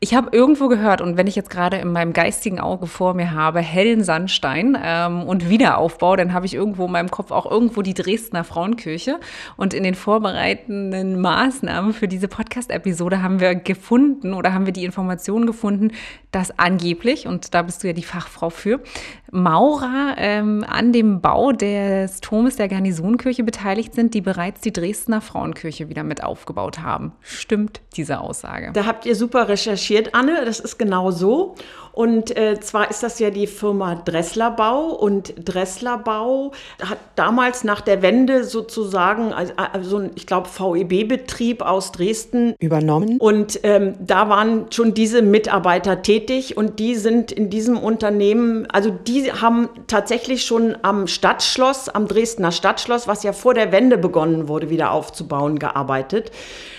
Ich 0.00 0.14
habe 0.14 0.36
irgendwo 0.36 0.68
gehört, 0.68 1.00
und 1.00 1.16
wenn 1.16 1.26
ich 1.26 1.34
jetzt 1.34 1.48
gerade 1.48 1.78
in 1.78 1.90
meinem 1.90 2.12
geistigen 2.12 2.60
Auge 2.60 2.86
vor 2.86 3.14
mir 3.14 3.30
habe, 3.30 3.60
hellen 3.60 4.04
Sandstein 4.04 4.76
ähm, 4.84 5.22
und 5.22 5.48
Wiederaufbau, 5.48 6.14
dann 6.16 6.34
habe 6.34 6.44
ich 6.44 6.52
irgendwo 6.52 6.84
in 6.84 6.92
meinem 6.92 7.10
Kopf 7.10 7.30
auch 7.30 7.50
irgendwo 7.50 7.80
die 7.80 7.94
Dresdner 7.94 8.44
Frauenkirche. 8.44 9.18
Und 9.56 9.72
in 9.72 9.82
den 9.82 9.94
Vorbereiten 9.94 10.73
einleitenden 10.74 11.20
Maßnahmen 11.20 11.92
für 11.92 12.08
diese 12.08 12.28
Podcast-Episode 12.28 13.22
haben 13.22 13.40
wir 13.40 13.54
gefunden 13.54 14.34
oder 14.34 14.52
haben 14.52 14.66
wir 14.66 14.72
die 14.72 14.84
Information 14.84 15.46
gefunden, 15.46 15.92
dass 16.30 16.58
angeblich, 16.58 17.26
und 17.26 17.54
da 17.54 17.62
bist 17.62 17.82
du 17.82 17.86
ja 17.86 17.92
die 17.92 18.02
Fachfrau 18.02 18.50
für, 18.50 18.80
Maurer 19.30 20.14
ähm, 20.18 20.64
an 20.66 20.92
dem 20.92 21.20
Bau 21.20 21.52
des 21.52 22.20
Turmes 22.20 22.56
der 22.56 22.68
Garnisonkirche 22.68 23.44
beteiligt 23.44 23.94
sind, 23.94 24.14
die 24.14 24.20
bereits 24.20 24.60
die 24.60 24.72
Dresdner 24.72 25.20
Frauenkirche 25.20 25.88
wieder 25.88 26.02
mit 26.02 26.22
aufgebaut 26.22 26.80
haben. 26.80 27.12
Stimmt 27.20 27.80
diese 27.96 28.20
Aussage? 28.20 28.70
Da 28.72 28.86
habt 28.86 29.06
ihr 29.06 29.14
super 29.14 29.48
recherchiert, 29.48 30.14
Anne. 30.14 30.44
Das 30.44 30.60
ist 30.60 30.78
genau 30.78 31.10
so. 31.10 31.54
Und 31.94 32.36
äh, 32.36 32.58
zwar 32.60 32.90
ist 32.90 33.02
das 33.02 33.18
ja 33.18 33.30
die 33.30 33.46
Firma 33.46 33.94
Dressler 33.94 34.50
Bau 34.50 34.86
und 34.86 35.34
Dressler 35.44 35.98
Bau 35.98 36.52
hat 36.82 36.98
damals 37.14 37.64
nach 37.64 37.80
der 37.80 38.02
Wende 38.02 38.44
sozusagen 38.44 39.32
also, 39.32 39.52
also 39.56 40.10
ich 40.14 40.26
glaube 40.26 40.48
VEB-Betrieb 40.48 41.62
aus 41.62 41.92
Dresden 41.92 42.54
übernommen. 42.58 43.18
Und 43.18 43.60
ähm, 43.62 43.94
da 44.00 44.28
waren 44.28 44.66
schon 44.70 44.94
diese 44.94 45.22
Mitarbeiter 45.22 46.02
tätig. 46.02 46.56
Und 46.56 46.78
die 46.78 46.96
sind 46.96 47.30
in 47.32 47.50
diesem 47.50 47.78
Unternehmen, 47.78 48.66
also 48.70 48.90
die 48.90 49.32
haben 49.32 49.68
tatsächlich 49.86 50.44
schon 50.44 50.76
am 50.82 51.06
Stadtschloss, 51.06 51.88
am 51.88 52.08
Dresdner 52.08 52.52
Stadtschloss, 52.52 53.06
was 53.06 53.22
ja 53.22 53.32
vor 53.32 53.54
der 53.54 53.72
Wende 53.72 53.98
begonnen 53.98 54.48
wurde, 54.48 54.70
wieder 54.70 54.92
aufzubauen, 54.92 55.58
gearbeitet. 55.58 56.30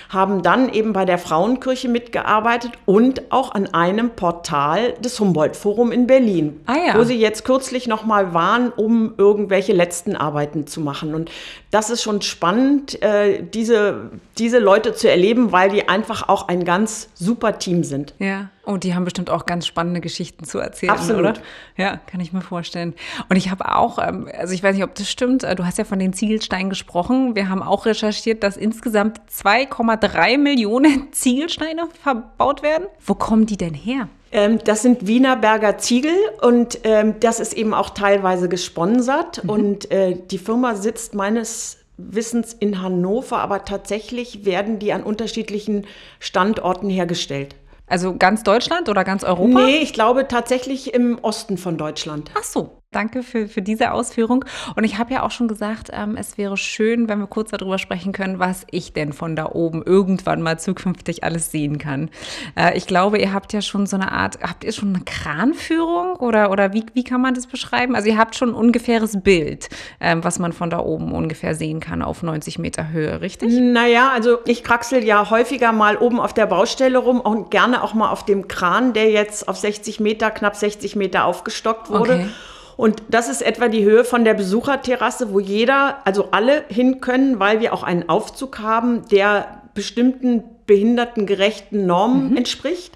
Haben 0.09 0.43
dann 0.43 0.69
eben 0.69 0.93
bei 0.93 1.03
der 1.03 1.17
Frauenkirche 1.17 1.89
mitgearbeitet 1.89 2.71
und 2.85 3.31
auch 3.31 3.53
an 3.53 3.73
einem 3.73 4.11
Portal 4.11 4.93
des 5.05 5.19
Humboldt-Forum 5.19 5.91
in 5.91 6.07
Berlin, 6.07 6.59
ah 6.65 6.75
ja. 6.87 6.97
wo 6.97 7.03
sie 7.03 7.17
jetzt 7.17 7.45
kürzlich 7.45 7.87
noch 7.87 8.05
mal 8.05 8.33
waren, 8.33 8.71
um 8.71 9.13
irgendwelche 9.17 9.73
letzten 9.73 10.15
Arbeiten 10.15 10.67
zu 10.67 10.81
machen. 10.81 11.15
Und 11.15 11.31
das 11.71 11.89
ist 11.89 12.03
schon 12.03 12.21
spannend, 12.21 13.01
äh, 13.01 13.43
diese, 13.43 14.11
diese 14.37 14.59
Leute 14.59 14.93
zu 14.93 15.09
erleben, 15.09 15.51
weil 15.51 15.69
die 15.69 15.87
einfach 15.87 16.27
auch 16.29 16.47
ein 16.47 16.65
ganz 16.65 17.09
super 17.13 17.59
Team 17.59 17.83
sind. 17.83 18.13
Ja. 18.19 18.49
Oh, 18.65 18.77
die 18.77 18.95
haben 18.95 19.03
bestimmt 19.03 19.29
auch 19.29 19.45
ganz 19.45 19.67
spannende 19.67 20.01
Geschichten 20.01 20.43
zu 20.45 20.57
erzählen, 20.57 20.93
Absolut. 20.93 21.19
oder? 21.19 21.33
Ja, 21.77 21.97
kann 22.07 22.19
ich 22.19 22.33
mir 22.33 22.41
vorstellen. 22.41 22.95
Und 23.29 23.35
ich 23.35 23.51
habe 23.51 23.75
auch, 23.75 23.99
ähm, 23.99 24.27
also 24.35 24.53
ich 24.53 24.63
weiß 24.63 24.75
nicht, 24.75 24.83
ob 24.83 24.95
das 24.95 25.09
stimmt, 25.09 25.43
äh, 25.43 25.55
du 25.55 25.65
hast 25.65 25.77
ja 25.77 25.83
von 25.83 25.99
den 25.99 26.13
Ziegelsteinen 26.13 26.69
gesprochen. 26.69 27.35
Wir 27.35 27.49
haben 27.49 27.61
auch 27.61 27.85
recherchiert, 27.85 28.41
dass 28.43 28.57
insgesamt 28.57 29.21
2,3 29.29 30.37
Millionen 30.37 31.11
Ziegelsteine 31.11 31.87
verbaut 32.01 32.63
werden. 32.63 32.87
Wo 33.05 33.13
kommen 33.13 33.45
die 33.45 33.57
denn 33.57 33.73
her? 33.73 34.09
Ähm, 34.35 34.59
das 34.61 34.81
sind 34.81 35.07
Wienerberger 35.07 35.77
Ziegel 35.77 36.11
und 36.41 36.79
ähm, 36.83 37.15
das 37.21 37.39
ist 37.39 37.53
eben 37.53 37.73
auch 37.73 37.91
teilweise 37.91 38.49
gesponsert. 38.49 39.41
Mhm. 39.45 39.49
Und 39.49 39.91
äh, 39.91 40.17
die 40.29 40.37
Firma 40.37 40.75
sitzt 40.75 41.15
meines 41.15 41.77
Wissens 41.95 42.53
in 42.53 42.81
Hannover, 42.81 43.37
aber 43.37 43.63
tatsächlich 43.63 44.43
werden 44.43 44.77
die 44.77 44.91
an 44.91 45.03
unterschiedlichen 45.03 45.87
Standorten 46.19 46.89
hergestellt. 46.89 47.55
Also 47.87 48.17
ganz 48.17 48.43
Deutschland 48.43 48.89
oder 48.89 49.05
ganz 49.05 49.23
Europa? 49.23 49.67
Nee, 49.67 49.77
ich 49.77 49.93
glaube 49.93 50.27
tatsächlich 50.27 50.93
im 50.93 51.17
Osten 51.21 51.57
von 51.57 51.77
Deutschland. 51.77 52.29
Ach 52.37 52.43
so. 52.43 52.81
Danke 52.95 53.23
für, 53.23 53.49
für 53.49 53.61
diese 53.61 53.91
Ausführung. 53.91 54.45
Und 54.77 54.85
ich 54.85 54.97
habe 54.97 55.13
ja 55.13 55.23
auch 55.23 55.31
schon 55.31 55.49
gesagt, 55.49 55.89
ähm, 55.91 56.15
es 56.17 56.37
wäre 56.37 56.55
schön, 56.55 57.09
wenn 57.09 57.19
wir 57.19 57.27
kurz 57.27 57.51
darüber 57.51 57.77
sprechen 57.77 58.13
können, 58.13 58.39
was 58.39 58.65
ich 58.71 58.93
denn 58.93 59.11
von 59.11 59.35
da 59.35 59.47
oben 59.47 59.83
irgendwann 59.83 60.41
mal 60.41 60.57
zukünftig 60.57 61.25
alles 61.25 61.51
sehen 61.51 61.77
kann. 61.77 62.09
Äh, 62.55 62.77
ich 62.77 62.87
glaube, 62.87 63.17
ihr 63.17 63.33
habt 63.33 63.51
ja 63.51 63.61
schon 63.61 63.85
so 63.85 63.97
eine 63.97 64.13
Art, 64.13 64.39
habt 64.41 64.63
ihr 64.63 64.71
schon 64.71 64.95
eine 64.95 65.03
Kranführung 65.03 66.15
oder, 66.15 66.51
oder 66.51 66.71
wie, 66.71 66.85
wie 66.93 67.03
kann 67.03 67.19
man 67.19 67.33
das 67.33 67.47
beschreiben? 67.47 67.95
Also 67.97 68.07
ihr 68.07 68.17
habt 68.17 68.33
schon 68.35 68.51
ein 68.51 68.55
ungefähres 68.55 69.21
Bild, 69.21 69.67
ähm, 69.99 70.23
was 70.23 70.39
man 70.39 70.53
von 70.53 70.69
da 70.69 70.79
oben 70.79 71.11
ungefähr 71.11 71.53
sehen 71.53 71.81
kann 71.81 72.01
auf 72.01 72.23
90 72.23 72.59
Meter 72.59 72.91
Höhe, 72.91 73.19
richtig? 73.19 73.51
Naja, 73.51 74.11
also 74.13 74.37
ich 74.45 74.63
kraxel 74.63 75.03
ja 75.03 75.29
häufiger 75.29 75.73
mal 75.73 75.97
oben 75.97 76.21
auf 76.21 76.33
der 76.33 76.45
Baustelle 76.45 76.97
rum 76.97 77.19
und 77.19 77.51
gerne 77.51 77.83
auch 77.83 77.93
mal 77.93 78.09
auf 78.09 78.23
dem 78.23 78.47
Kran, 78.47 78.93
der 78.93 79.11
jetzt 79.11 79.49
auf 79.49 79.57
60 79.57 79.99
Meter, 79.99 80.31
knapp 80.31 80.55
60 80.55 80.95
Meter 80.95 81.25
aufgestockt 81.25 81.89
wurde. 81.89 82.13
Okay. 82.13 82.27
Und 82.77 83.03
das 83.09 83.29
ist 83.29 83.41
etwa 83.41 83.67
die 83.67 83.83
Höhe 83.83 84.03
von 84.03 84.25
der 84.25 84.33
Besucherterrasse, 84.33 85.31
wo 85.31 85.39
jeder, 85.39 85.99
also 86.05 86.29
alle 86.31 86.65
hin 86.67 86.99
können, 86.99 87.39
weil 87.39 87.61
wir 87.61 87.73
auch 87.73 87.83
einen 87.83 88.09
Aufzug 88.09 88.59
haben, 88.59 89.07
der 89.09 89.61
bestimmten 89.73 90.43
behindertengerechten 90.65 91.85
Normen 91.85 92.31
mhm. 92.31 92.37
entspricht. 92.37 92.93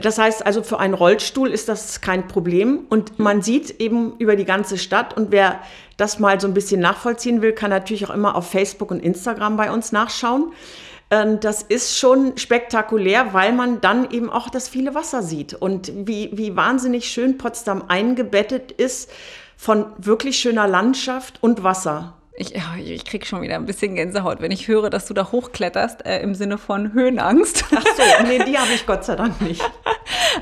Das 0.00 0.18
heißt 0.18 0.46
also, 0.46 0.62
für 0.62 0.78
einen 0.78 0.94
Rollstuhl 0.94 1.50
ist 1.50 1.68
das 1.68 2.00
kein 2.00 2.26
Problem. 2.26 2.86
Und 2.88 3.18
man 3.18 3.42
sieht 3.42 3.80
eben 3.80 4.14
über 4.18 4.36
die 4.36 4.44
ganze 4.44 4.78
Stadt. 4.78 5.14
Und 5.16 5.30
wer 5.32 5.60
das 5.96 6.18
mal 6.18 6.40
so 6.40 6.46
ein 6.46 6.54
bisschen 6.54 6.80
nachvollziehen 6.80 7.42
will, 7.42 7.52
kann 7.52 7.70
natürlich 7.70 8.06
auch 8.06 8.14
immer 8.14 8.34
auf 8.34 8.50
Facebook 8.50 8.90
und 8.90 9.00
Instagram 9.00 9.56
bei 9.56 9.70
uns 9.70 9.92
nachschauen. 9.92 10.52
Ähm, 11.12 11.40
das 11.40 11.62
ist 11.62 11.98
schon 11.98 12.38
spektakulär, 12.38 13.34
weil 13.34 13.52
man 13.52 13.82
dann 13.82 14.10
eben 14.10 14.30
auch 14.30 14.48
das 14.48 14.66
viele 14.66 14.94
Wasser 14.94 15.22
sieht 15.22 15.52
und 15.52 15.92
wie, 15.94 16.30
wie 16.32 16.56
wahnsinnig 16.56 17.04
schön 17.04 17.36
Potsdam 17.36 17.84
eingebettet 17.86 18.72
ist 18.72 19.10
von 19.58 19.86
wirklich 19.98 20.38
schöner 20.38 20.66
Landschaft 20.66 21.38
und 21.42 21.62
Wasser. 21.62 22.14
Ich, 22.34 22.54
ich 22.78 23.04
kriege 23.04 23.26
schon 23.26 23.42
wieder 23.42 23.56
ein 23.56 23.66
bisschen 23.66 23.94
Gänsehaut, 23.94 24.40
wenn 24.40 24.50
ich 24.50 24.66
höre, 24.66 24.88
dass 24.88 25.04
du 25.04 25.12
da 25.12 25.30
hochkletterst, 25.30 26.06
äh, 26.06 26.20
im 26.22 26.34
Sinne 26.34 26.56
von 26.56 26.94
Höhenangst. 26.94 27.66
Ach 27.76 27.84
so, 27.84 28.24
nee, 28.26 28.42
die 28.42 28.56
habe 28.56 28.72
ich 28.74 28.86
Gott 28.86 29.04
sei 29.04 29.16
Dank 29.16 29.38
nicht. 29.42 29.62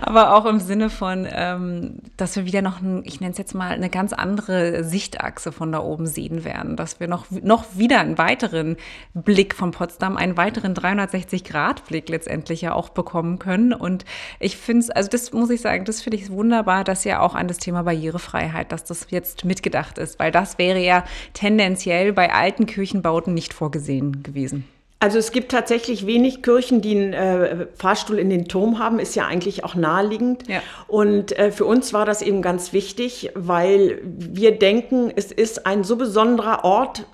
Aber 0.01 0.35
auch 0.35 0.47
im 0.47 0.61
Sinne 0.61 0.91
von, 0.91 1.27
ähm, 1.31 1.99
dass 2.17 2.37
wir 2.37 2.45
wieder 2.45 2.63
noch, 2.63 2.81
ein, 2.81 3.03
ich 3.05 3.21
nenne 3.21 3.33
es 3.33 3.39
jetzt 3.39 3.55
mal, 3.55 3.71
eine 3.71 3.91
ganz 3.91 4.13
andere 4.13 4.85
Sichtachse 4.85 5.53
von 5.53 5.73
da 5.73 5.81
oben 5.81 6.07
sehen 6.07 6.45
werden. 6.45 6.77
Dass 6.77 7.01
wir 7.01 7.09
noch, 7.09 7.27
noch 7.31 7.65
wieder 7.77 8.01
einen 8.01 8.19
weiteren 8.19 8.77
Blick 9.15 9.55
von 9.55 9.71
Potsdam, 9.71 10.17
einen 10.17 10.37
weiteren 10.37 10.75
360-Grad-Blick 10.75 12.09
letztendlich 12.09 12.61
ja 12.61 12.75
auch 12.75 12.91
bekommen 12.91 13.39
können. 13.39 13.73
Und 13.73 14.05
ich 14.39 14.57
finde 14.57 14.81
es, 14.81 14.91
also 14.91 15.11
das 15.11 15.33
muss 15.33 15.51
ich 15.51 15.61
sagen, 15.61 15.85
das 15.85 16.03
finde 16.03 16.19
ich 16.19 16.31
wunderbar, 16.31 16.85
dass 16.85 17.05
ja 17.05 17.21
auch 17.21 17.35
an 17.35 17.49
das 17.49 17.59
Thema 17.59 17.83
Barrierefreiheit, 17.83 18.73
dass 18.73 18.85
das 18.85 19.07
jetzt 19.11 19.45
mitgedacht 19.45 19.99
ist, 19.99 20.19
weil 20.19 20.31
das 20.31 20.59
wäre 20.59 20.79
ja 20.79 21.05
tendenziell 21.33 21.71
tendenziell 21.71 22.13
bei 22.13 22.33
alten 22.33 22.67
Kirchenbauten 22.67 23.35
nicht 23.35 23.55
vorgesehen 23.55 24.23
gewesen. 24.23 24.65
Also 25.03 25.19
es 25.19 25.33
gibt 25.33 25.51
tatsächlich 25.51 26.07
wenig 26.07 26.43
Kirchen, 26.43 26.83
die 26.83 26.95
einen 26.95 27.13
äh, 27.15 27.67
Fahrstuhl 27.75 28.19
in 28.19 28.29
den 28.29 28.49
Turm 28.49 28.79
haben, 28.79 28.99
ist 28.99 29.17
ja 29.17 29.27
eigentlich 29.27 29.65
auch 29.65 29.75
naheliegend. 29.75 30.47
Ja. 30.47 30.63
Und 30.89 31.37
äh, 31.39 31.51
für 31.51 31.65
uns 31.65 31.95
war 31.95 32.05
das 32.05 32.21
eben 32.21 32.43
ganz 32.43 32.75
wichtig, 32.75 33.31
weil 33.35 33.99
wir 34.05 34.59
denken, 34.59 35.11
es 35.17 35.33
ist 35.33 35.67
ein 35.67 35.85
so 35.85 35.97
besonderer 35.97 36.65
Ort, 36.65 37.07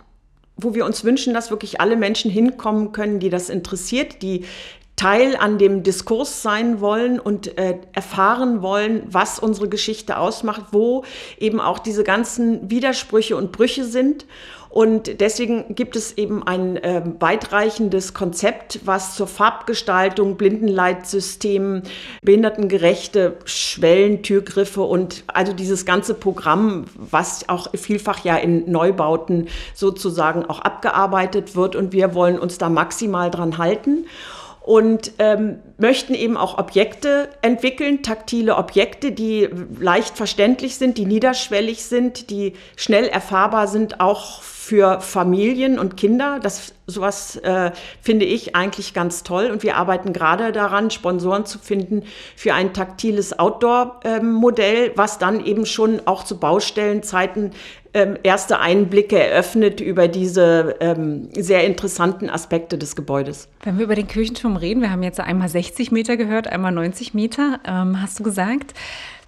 wo 0.56 0.74
wir 0.74 0.84
uns 0.84 1.04
wünschen, 1.04 1.32
dass 1.32 1.50
wirklich 1.50 1.80
alle 1.80 1.96
Menschen 1.96 2.28
hinkommen 2.28 2.90
können, 2.90 3.20
die 3.20 3.30
das 3.30 3.50
interessiert, 3.50 4.20
die 4.20 4.44
Teil 4.96 5.36
an 5.36 5.58
dem 5.58 5.82
Diskurs 5.82 6.42
sein 6.42 6.80
wollen 6.80 7.20
und 7.20 7.56
äh, 7.58 7.78
erfahren 7.92 8.62
wollen, 8.62 9.02
was 9.06 9.38
unsere 9.38 9.68
Geschichte 9.68 10.16
ausmacht, 10.18 10.62
wo 10.72 11.04
eben 11.38 11.60
auch 11.60 11.78
diese 11.78 12.02
ganzen 12.02 12.68
Widersprüche 12.70 13.36
und 13.36 13.52
Brüche 13.52 13.84
sind. 13.84 14.24
Und 14.76 15.22
deswegen 15.22 15.74
gibt 15.74 15.96
es 15.96 16.18
eben 16.18 16.46
ein 16.46 16.76
äh, 16.76 17.00
weitreichendes 17.18 18.12
Konzept, 18.12 18.80
was 18.84 19.16
zur 19.16 19.26
Farbgestaltung, 19.26 20.36
Blindenleitsystem, 20.36 21.82
behindertengerechte 22.20 23.38
Schwellen, 23.46 24.22
Türgriffe 24.22 24.82
und 24.82 25.24
also 25.28 25.54
dieses 25.54 25.86
ganze 25.86 26.12
Programm, 26.12 26.84
was 26.94 27.48
auch 27.48 27.68
vielfach 27.74 28.22
ja 28.22 28.36
in 28.36 28.70
Neubauten 28.70 29.48
sozusagen 29.72 30.44
auch 30.44 30.60
abgearbeitet 30.60 31.56
wird. 31.56 31.74
Und 31.74 31.94
wir 31.94 32.14
wollen 32.14 32.38
uns 32.38 32.58
da 32.58 32.68
maximal 32.68 33.30
dran 33.30 33.56
halten 33.56 34.04
und 34.60 35.12
ähm, 35.20 35.60
möchten 35.78 36.12
eben 36.12 36.36
auch 36.36 36.58
Objekte 36.58 37.30
entwickeln, 37.40 38.02
taktile 38.02 38.56
Objekte, 38.56 39.12
die 39.12 39.48
leicht 39.80 40.18
verständlich 40.18 40.76
sind, 40.76 40.98
die 40.98 41.06
niederschwellig 41.06 41.84
sind, 41.84 42.28
die 42.28 42.52
schnell 42.76 43.06
erfahrbar 43.06 43.68
sind, 43.68 44.00
auch 44.00 44.42
für 44.66 45.00
Familien 45.00 45.78
und 45.78 45.96
Kinder. 45.96 46.40
Das 46.42 46.74
sowas 46.88 47.36
äh, 47.36 47.70
finde 48.00 48.24
ich 48.24 48.56
eigentlich 48.56 48.94
ganz 48.94 49.22
toll 49.22 49.50
und 49.52 49.62
wir 49.62 49.76
arbeiten 49.76 50.12
gerade 50.12 50.50
daran, 50.50 50.90
Sponsoren 50.90 51.46
zu 51.46 51.60
finden 51.60 52.02
für 52.34 52.52
ein 52.52 52.74
taktiles 52.74 53.38
Outdoor-Modell, 53.38 54.90
was 54.96 55.18
dann 55.18 55.44
eben 55.44 55.66
schon 55.66 56.02
auch 56.06 56.24
zu 56.24 56.38
Baustellenzeiten 56.38 57.52
ähm, 57.94 58.18
erste 58.24 58.58
Einblicke 58.58 59.18
eröffnet 59.18 59.80
über 59.80 60.08
diese 60.08 60.74
ähm, 60.80 61.28
sehr 61.32 61.64
interessanten 61.64 62.28
Aspekte 62.28 62.76
des 62.76 62.96
Gebäudes. 62.96 63.48
Wenn 63.62 63.78
wir 63.78 63.84
über 63.84 63.94
den 63.94 64.08
Kirchturm 64.08 64.56
reden, 64.56 64.80
wir 64.80 64.90
haben 64.90 65.04
jetzt 65.04 65.20
einmal 65.20 65.48
60 65.48 65.92
Meter 65.92 66.16
gehört, 66.16 66.48
einmal 66.48 66.72
90 66.72 67.14
Meter, 67.14 67.60
ähm, 67.64 68.02
hast 68.02 68.18
du 68.18 68.24
gesagt. 68.24 68.74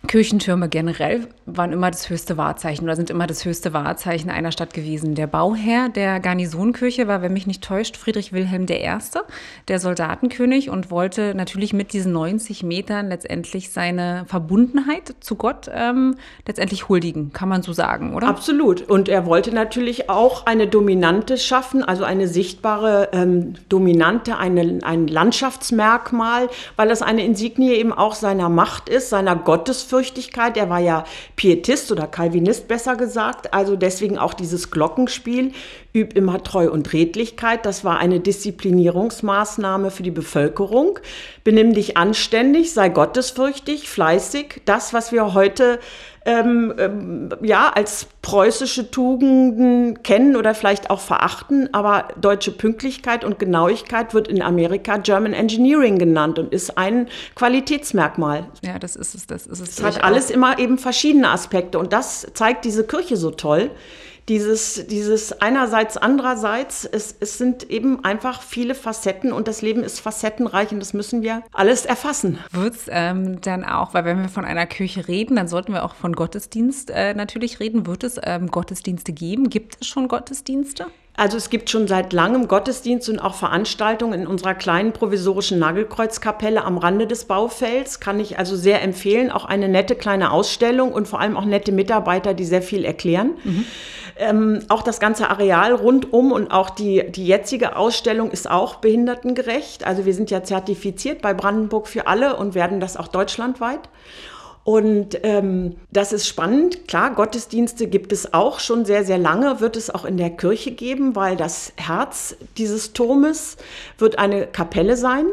Kirchentürme 0.07 0.69
generell 0.69 1.27
waren 1.45 1.73
immer 1.73 1.91
das 1.91 2.09
höchste 2.09 2.37
Wahrzeichen 2.37 2.85
oder 2.85 2.95
sind 2.95 3.11
immer 3.11 3.27
das 3.27 3.45
höchste 3.45 3.73
Wahrzeichen 3.73 4.31
einer 4.31 4.53
Stadt 4.53 4.73
gewesen. 4.73 5.17
Der 5.17 5.27
Bauherr 5.27 5.89
der 5.89 6.21
Garnisonkirche 6.21 7.09
war, 7.09 7.21
wenn 7.21 7.33
mich 7.33 7.49
nicht 7.49 7.65
täuscht, 7.65 7.97
Friedrich 7.97 8.33
Wilhelm 8.33 8.67
I., 8.71 8.89
der 9.67 9.81
Soldatenkönig 9.81 10.71
und 10.71 10.93
wollte 10.93 11.35
natürlich 11.35 11.73
mit 11.73 11.93
diesen 11.93 12.13
90 12.13 12.63
Metern 12.63 13.09
letztendlich 13.09 13.71
seine 13.71 14.25
Verbundenheit 14.27 15.17
zu 15.19 15.35
Gott 15.35 15.69
ähm, 15.75 16.15
letztendlich 16.47 16.89
huldigen, 16.89 17.33
kann 17.33 17.49
man 17.49 17.63
so 17.63 17.73
sagen, 17.73 18.15
oder? 18.15 18.29
Absolut. 18.29 18.83
Und 18.83 19.09
er 19.09 19.27
wollte 19.27 19.53
natürlich 19.53 20.09
auch 20.09 20.47
eine 20.47 20.69
Dominante 20.69 21.39
schaffen, 21.39 21.83
also 21.83 22.05
eine 22.05 22.29
sichtbare 22.29 23.09
ähm, 23.13 23.55
Dominante, 23.69 24.39
eine, 24.39 24.79
ein 24.85 25.09
Landschaftsmerkmal, 25.09 26.49
weil 26.77 26.89
das 26.89 27.03
eine 27.03 27.25
Insignie 27.25 27.73
eben 27.73 27.93
auch 27.93 28.15
seiner 28.15 28.49
Macht 28.49 28.89
ist, 28.89 29.11
seiner 29.11 29.35
Gottes 29.35 29.88
Gottesfürchtigkeit. 29.89 30.57
Er 30.57 30.69
war 30.69 30.81
ja 30.81 31.05
Pietist 31.37 31.91
oder 31.91 32.07
Calvinist 32.07 32.69
besser 32.69 32.97
gesagt. 32.97 33.53
Also 33.55 33.77
deswegen 33.77 34.19
auch 34.19 34.35
dieses 34.35 34.71
Glockenspiel, 34.71 35.53
üb 35.95 36.15
immer 36.15 36.43
Treu 36.43 36.71
und 36.71 36.93
Redlichkeit. 36.93 37.65
Das 37.67 37.85
war 37.85 37.99
eine 37.99 38.21
Disziplinierungsmaßnahme 38.21 39.91
für 39.91 40.03
die 40.03 40.11
Bevölkerung. 40.11 40.99
Benimm 41.45 41.75
dich 41.75 41.97
anständig, 41.97 42.73
sei 42.73 42.89
gottesfürchtig, 42.89 43.89
fleißig. 43.89 44.63
Das, 44.65 44.93
was 44.93 45.13
wir 45.13 45.35
heute 45.35 45.79
ähm, 46.29 46.75
ähm, 46.79 47.31
ja, 47.41 47.71
als 47.75 48.07
preußische 48.21 48.91
Tugenden 48.91 50.03
kennen 50.03 50.37
oder 50.37 50.55
vielleicht 50.55 50.91
auch 50.91 51.01
verachten, 51.01 51.73
aber 51.73 52.09
deutsche 52.21 52.51
Pünktlichkeit 52.53 53.25
und 53.25 53.39
Genauigkeit 53.39 54.13
wird 54.13 54.29
in 54.29 54.43
Amerika 54.43 54.99
German 54.99 55.33
Engineering 55.33 55.99
genannt 55.99 56.39
und 56.39 56.53
ist 56.53 56.77
ein 56.77 57.09
Qualitätsmerkmal. 57.35 58.47
Ja, 58.63 58.79
das 58.79 58.95
ist 58.95 59.15
es. 59.15 59.27
Das 59.27 59.47
ist 59.47 59.61
es. 59.61 59.79
Es 59.79 59.83
hat 59.83 60.05
alles 60.05 60.31
immer 60.31 60.59
eben 60.59 60.77
verschiedene 60.77 61.31
Aspekte 61.31 61.79
und 61.79 61.95
das 61.95 62.27
zeigt 62.35 62.67
diese 62.67 62.87
Kirche 62.87 63.17
so 63.17 63.31
toll 63.31 63.71
dieses, 64.29 64.87
dieses 64.87 65.41
einerseits, 65.41 65.97
andererseits, 65.97 66.85
es, 66.85 67.17
es 67.19 67.39
sind 67.39 67.71
eben 67.71 68.05
einfach 68.05 68.43
viele 68.43 68.75
Facetten 68.75 69.33
und 69.33 69.49
das 69.49 69.63
Leben 69.63 69.83
ist 69.83 70.01
facettenreich 70.01 70.71
und 70.73 70.81
das 70.81 70.93
müssen 70.93 71.23
wir 71.23 71.43
alles 71.53 71.87
erfassen. 71.87 72.39
Wird 72.53 72.75
es 72.75 72.87
ähm, 72.91 73.41
dann 73.41 73.65
auch, 73.65 73.95
weil 73.95 74.05
wenn 74.05 74.21
wir 74.21 74.29
von 74.29 74.45
einer 74.45 74.67
Kirche 74.67 75.09
reden, 75.09 75.37
dann 75.37 75.49
sollten 75.49 75.73
wir 75.73 75.85
auch 75.85 75.95
von 75.95 76.15
Gottesdienst 76.15 76.91
äh, 76.91 77.15
natürlich 77.15 77.61
reden. 77.61 77.87
Wird 77.87 78.05
es 78.05 78.21
ähm, 78.23 78.51
Gottesdienste 78.51 79.13
geben? 79.13 79.49
Gibt 79.49 79.79
es 79.81 79.87
schon 79.87 80.09
Gottesdienste? 80.09 80.87
Also 81.19 81.37
es 81.37 81.51
gibt 81.51 81.69
schon 81.69 81.89
seit 81.89 82.13
langem 82.13 82.47
Gottesdienst 82.47 83.09
und 83.09 83.19
auch 83.19 83.35
Veranstaltungen 83.35 84.21
in 84.21 84.27
unserer 84.29 84.55
kleinen 84.55 84.93
provisorischen 84.93 85.59
Nagelkreuzkapelle 85.59 86.65
am 86.65 86.79
Rande 86.79 87.09
des 87.09 87.25
Baufelds. 87.25 87.99
Kann 87.99 88.21
ich 88.21 88.39
also 88.39 88.55
sehr 88.55 88.83
empfehlen. 88.83 89.33
Auch 89.33 89.45
eine 89.45 89.69
nette 89.69 89.97
kleine 89.97 90.31
Ausstellung 90.31 90.93
und 90.93 91.09
vor 91.09 91.21
allem 91.21 91.37
auch 91.37 91.45
nette 91.45 91.73
Mitarbeiter, 91.73 92.35
die 92.35 92.45
sehr 92.45 92.63
viel 92.63 92.85
erklären. 92.85 93.33
Mhm. 93.43 93.65
Ähm, 94.17 94.61
auch 94.69 94.83
das 94.83 95.01
ganze 95.01 95.29
Areal 95.29 95.75
rundum 95.75 96.31
und 96.31 96.53
auch 96.53 96.71
die, 96.71 97.11
die 97.11 97.27
jetzige 97.27 97.75
Ausstellung 97.75 98.31
ist 98.31 98.49
auch 98.49 98.77
behindertengerecht. 98.77 99.85
Also 99.85 100.07
wir 100.07 100.15
sind 100.15 100.31
ja 100.31 100.45
zertifiziert 100.45 101.21
bei 101.21 101.35
Brandenburg 101.35 101.89
für 101.89 102.07
alle 102.07 102.37
und 102.37 102.55
werden 102.55 102.79
das 102.79 102.97
auch 102.97 103.09
deutschlandweit. 103.09 103.89
Und 104.69 105.21
ähm, 105.23 105.77
das 105.93 106.13
ist 106.13 106.29
spannend. 106.29 106.87
Klar, 106.89 107.15
Gottesdienste 107.15 107.87
gibt 107.87 108.13
es 108.13 108.35
auch 108.35 108.61
schon 108.61 108.85
sehr, 108.85 109.03
sehr 109.03 109.17
lange, 109.17 109.61
wird 109.61 109.77
es 109.77 109.89
auch 109.89 110.05
in 110.05 110.19
der 110.19 110.29
Kirche 110.29 110.73
geben, 110.73 111.17
weil 111.17 111.39
das 111.39 111.73
Herz 111.77 112.37
dieses 112.59 112.93
Turmes 112.93 113.57
wird 113.97 114.19
eine 114.19 114.47
Kapelle 114.47 114.99
sein. 114.99 115.25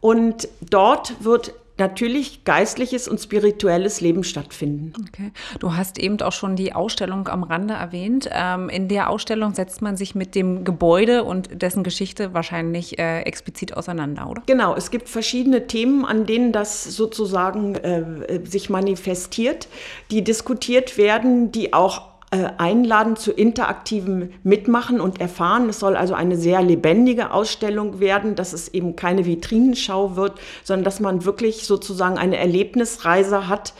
Und 0.00 0.46
dort 0.60 1.16
wird 1.18 1.52
natürlich 1.80 2.44
geistliches 2.44 3.08
und 3.08 3.18
spirituelles 3.18 4.00
Leben 4.00 4.22
stattfinden. 4.22 4.92
Okay. 5.08 5.32
Du 5.58 5.74
hast 5.74 5.98
eben 5.98 6.20
auch 6.20 6.32
schon 6.32 6.54
die 6.54 6.72
Ausstellung 6.72 7.26
am 7.26 7.42
Rande 7.42 7.74
erwähnt. 7.74 8.30
Ähm, 8.32 8.68
in 8.68 8.86
der 8.86 9.10
Ausstellung 9.10 9.54
setzt 9.54 9.82
man 9.82 9.96
sich 9.96 10.14
mit 10.14 10.36
dem 10.36 10.64
Gebäude 10.64 11.24
und 11.24 11.62
dessen 11.62 11.82
Geschichte 11.82 12.32
wahrscheinlich 12.34 12.98
äh, 12.98 13.22
explizit 13.22 13.76
auseinander, 13.76 14.30
oder? 14.30 14.42
Genau, 14.46 14.76
es 14.76 14.92
gibt 14.92 15.08
verschiedene 15.08 15.66
Themen, 15.66 16.04
an 16.04 16.26
denen 16.26 16.52
das 16.52 16.84
sozusagen 16.84 17.74
äh, 17.74 18.40
sich 18.44 18.70
manifestiert, 18.70 19.66
die 20.10 20.22
diskutiert 20.22 20.98
werden, 20.98 21.50
die 21.50 21.72
auch 21.72 22.09
einladen 22.30 23.16
zu 23.16 23.32
interaktivem 23.32 24.30
Mitmachen 24.44 25.00
und 25.00 25.20
Erfahren. 25.20 25.68
Es 25.68 25.80
soll 25.80 25.96
also 25.96 26.14
eine 26.14 26.36
sehr 26.36 26.62
lebendige 26.62 27.32
Ausstellung 27.32 27.98
werden, 27.98 28.36
dass 28.36 28.52
es 28.52 28.68
eben 28.68 28.94
keine 28.94 29.26
Vitrinenschau 29.26 30.14
wird, 30.14 30.34
sondern 30.62 30.84
dass 30.84 31.00
man 31.00 31.24
wirklich 31.24 31.66
sozusagen 31.66 32.18
eine 32.18 32.36
Erlebnisreise 32.36 33.48
hat, 33.48 33.74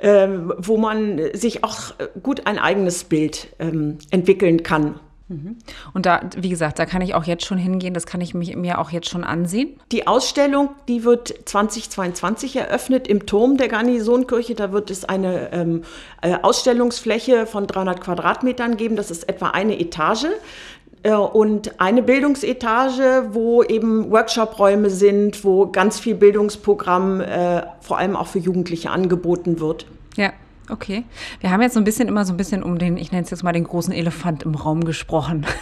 ähm, 0.00 0.52
wo 0.58 0.78
man 0.78 1.20
sich 1.32 1.62
auch 1.62 1.92
gut 2.22 2.46
ein 2.46 2.58
eigenes 2.58 3.04
Bild 3.04 3.48
ähm, 3.60 3.98
entwickeln 4.10 4.64
kann. 4.64 4.98
Mhm. 5.32 5.56
Und 5.94 6.06
da, 6.06 6.20
wie 6.36 6.48
gesagt, 6.48 6.78
da 6.78 6.86
kann 6.86 7.02
ich 7.02 7.14
auch 7.14 7.24
jetzt 7.24 7.44
schon 7.46 7.58
hingehen, 7.58 7.94
das 7.94 8.06
kann 8.06 8.20
ich 8.20 8.34
mich, 8.34 8.54
mir 8.56 8.78
auch 8.78 8.90
jetzt 8.90 9.08
schon 9.08 9.24
ansehen. 9.24 9.80
Die 9.90 10.06
Ausstellung, 10.06 10.70
die 10.88 11.04
wird 11.04 11.34
2022 11.46 12.56
eröffnet 12.56 13.08
im 13.08 13.26
Turm 13.26 13.56
der 13.56 13.68
Garnisonkirche. 13.68 14.54
Da 14.54 14.72
wird 14.72 14.90
es 14.90 15.04
eine 15.04 15.52
ähm, 15.52 15.82
äh, 16.20 16.36
Ausstellungsfläche 16.40 17.46
von 17.46 17.66
300 17.66 18.00
Quadratmetern 18.00 18.76
geben. 18.76 18.96
Das 18.96 19.10
ist 19.10 19.28
etwa 19.28 19.48
eine 19.48 19.80
Etage 19.80 20.26
äh, 21.02 21.14
und 21.14 21.80
eine 21.80 22.02
Bildungsetage, 22.02 23.28
wo 23.30 23.62
eben 23.62 24.10
Workshop-Räume 24.10 24.90
sind, 24.90 25.44
wo 25.44 25.66
ganz 25.66 25.98
viel 25.98 26.14
Bildungsprogramm 26.14 27.20
äh, 27.20 27.62
vor 27.80 27.98
allem 27.98 28.16
auch 28.16 28.26
für 28.26 28.38
Jugendliche 28.38 28.90
angeboten 28.90 29.60
wird. 29.60 29.86
Ja, 30.16 30.32
Okay. 30.68 31.04
Wir 31.40 31.50
haben 31.50 31.60
jetzt 31.60 31.74
so 31.74 31.80
ein 31.80 31.84
bisschen 31.84 32.08
immer 32.08 32.24
so 32.24 32.32
ein 32.32 32.36
bisschen 32.36 32.62
um 32.62 32.78
den, 32.78 32.96
ich 32.96 33.10
nenne 33.10 33.24
es 33.24 33.30
jetzt 33.30 33.42
mal 33.42 33.52
den 33.52 33.64
großen 33.64 33.92
Elefant 33.92 34.44
im 34.44 34.54
Raum 34.54 34.84
gesprochen. 34.84 35.46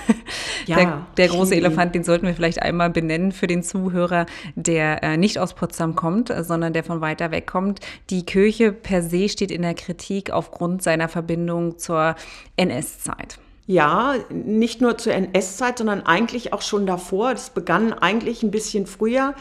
Ja, 0.67 0.77
der, 0.77 1.07
der 1.17 1.29
große 1.29 1.57
Elefant, 1.57 1.95
den 1.95 2.05
sollten 2.05 2.27
wir 2.27 2.35
vielleicht 2.35 2.61
einmal 2.61 2.91
benennen 2.91 3.33
für 3.33 3.47
den 3.47 3.63
Zuhörer, 3.63 4.27
der 4.55 5.03
äh, 5.03 5.17
nicht 5.17 5.39
aus 5.39 5.55
Potsdam 5.55 5.97
kommt, 5.97 6.29
äh, 6.29 6.45
sondern 6.45 6.75
der 6.75 6.85
von 6.85 7.01
weiter 7.01 7.31
weg 7.31 7.47
kommt. 7.47 7.81
Die 8.11 8.27
Kirche 8.27 8.71
per 8.71 9.03
se 9.03 9.31
steht 9.31 9.51
in 9.51 9.63
der 9.63 9.75
Kritik 9.75 10.31
aufgrund 10.31 10.83
seiner 10.83 11.09
Verbindung 11.09 11.79
zur 11.79 12.15
NS-Zeit. 12.57 13.39
Ja, 13.71 14.17
nicht 14.31 14.81
nur 14.81 14.99
zur 14.99 15.13
NS-Zeit, 15.13 15.79
sondern 15.79 16.05
eigentlich 16.05 16.53
auch 16.53 16.61
schon 16.61 16.87
davor. 16.87 17.31
Das 17.31 17.51
begann 17.51 17.93
eigentlich 17.93 18.43
ein 18.43 18.51
bisschen 18.51 18.89
früher 18.89 19.37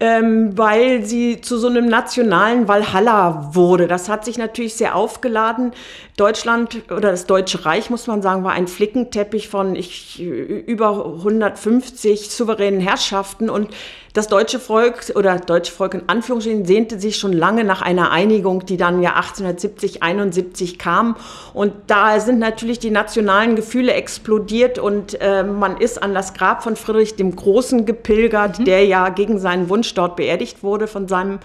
ähm, 0.00 0.56
weil 0.56 1.04
sie 1.04 1.42
zu 1.42 1.58
so 1.58 1.68
einem 1.68 1.86
nationalen 1.86 2.66
Valhalla 2.68 3.50
wurde. 3.54 3.86
Das 3.86 4.08
hat 4.08 4.24
sich 4.24 4.38
natürlich 4.38 4.74
sehr 4.74 4.96
aufgeladen. 4.96 5.72
Deutschland 6.16 6.90
oder 6.90 7.10
das 7.10 7.26
Deutsche 7.26 7.66
Reich, 7.66 7.90
muss 7.90 8.06
man 8.06 8.22
sagen, 8.22 8.42
war 8.42 8.52
ein 8.52 8.66
Flickenteppich 8.66 9.48
von 9.48 9.76
ich, 9.76 10.20
über 10.20 11.04
150 11.04 12.30
souveränen 12.30 12.80
Herrschaften 12.80 13.50
und 13.50 13.68
das 14.12 14.26
deutsche 14.26 14.58
Volk 14.58 15.12
oder 15.14 15.38
deutsche 15.38 15.72
Volk 15.72 15.94
in 15.94 16.02
Anführungsstrichen 16.08 16.64
sehnte 16.64 16.98
sich 16.98 17.16
schon 17.16 17.32
lange 17.32 17.62
nach 17.62 17.80
einer 17.80 18.10
Einigung, 18.10 18.66
die 18.66 18.76
dann 18.76 19.02
ja 19.02 19.10
1870, 19.10 20.02
71 20.02 20.78
kam. 20.78 21.16
Und 21.54 21.72
da 21.86 22.18
sind 22.18 22.40
natürlich 22.40 22.80
die 22.80 22.90
nationalen 22.90 23.54
Gefühle 23.54 23.92
explodiert 23.92 24.78
und 24.78 25.20
äh, 25.20 25.44
man 25.44 25.76
ist 25.76 26.02
an 26.02 26.12
das 26.12 26.34
Grab 26.34 26.64
von 26.64 26.74
Friedrich 26.74 27.14
dem 27.14 27.36
Großen 27.36 27.86
gepilgert, 27.86 28.58
mhm. 28.58 28.64
der 28.64 28.84
ja 28.84 29.10
gegen 29.10 29.38
seinen 29.38 29.68
Wunsch 29.68 29.94
dort 29.94 30.16
beerdigt 30.16 30.62
wurde 30.62 30.88
von 30.88 31.06
seinem 31.06 31.38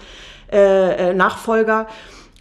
äh, 0.50 1.10
äh 1.10 1.14
Nachfolger. 1.14 1.86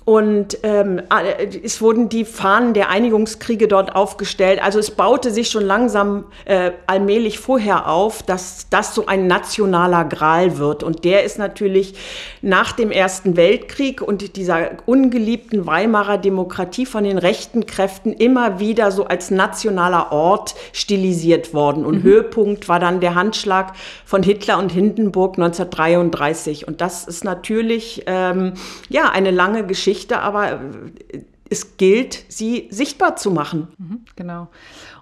Und 0.06 0.60
ähm, 0.62 1.02
äh, 1.10 1.48
es 1.64 1.82
wurden 1.82 2.10
die 2.10 2.26
Fahnen 2.26 2.76
der 2.76 2.90
Einigungskriege 2.90 3.68
dort 3.68 3.96
aufgestellt. 3.96 4.62
Also 4.64 4.78
es 4.78 4.92
baute 4.92 5.32
sich 5.32 5.50
schon 5.50 5.66
langsam 5.66 6.26
äh, 6.46 6.74
allmählich 6.86 7.40
vorher 7.40 7.90
auf, 7.90 8.22
dass 8.22 8.70
das 8.70 8.94
so 8.94 9.08
ein 9.08 9.26
nationaler 9.26 10.06
Gral 10.06 10.60
wird. 10.60 10.84
Und 10.84 11.06
der 11.06 11.24
ist 11.24 11.40
natürlich 11.40 11.96
nach 12.44 12.72
dem 12.72 12.92
Ersten 12.92 13.36
Weltkrieg 13.36 14.00
und 14.00 14.36
dieser 14.36 14.78
ungeliebten 14.86 15.66
Weimarer 15.66 16.20
Demokratie 16.20 16.86
von 16.86 17.04
den 17.04 17.18
rechten 17.18 17.66
Kräften 17.66 18.14
immer 18.14 18.60
wieder 18.60 18.92
so 18.92 19.06
als 19.06 19.32
nationaler 19.32 20.12
Ort 20.12 20.54
stilisiert 20.72 21.56
worden. 21.56 21.84
Und 21.84 22.04
mhm. 22.04 22.04
Höhepunkt 22.04 22.70
war 22.70 22.80
dann 22.80 23.00
der 23.00 23.16
Handschlag 23.16 23.74
von 24.06 24.22
Hitler 24.22 24.60
und 24.60 24.72
Hindenburg 24.72 25.40
1933. 25.40 26.68
Und 26.68 26.80
das 26.80 27.06
ist 27.08 27.24
natürlich 27.24 28.04
ähm, 28.06 28.54
ja 28.88 29.10
eine 29.10 29.32
lange 29.32 29.66
Geschichte 29.66 29.95
Geschichte, 29.96 30.20
aber 30.20 30.54
äh, 30.54 31.22
es 31.50 31.78
gilt, 31.78 32.26
sie 32.28 32.68
sichtbar 32.72 33.16
zu 33.18 33.30
machen. 33.30 33.68
Mhm, 33.78 34.02
genau. 34.16 34.48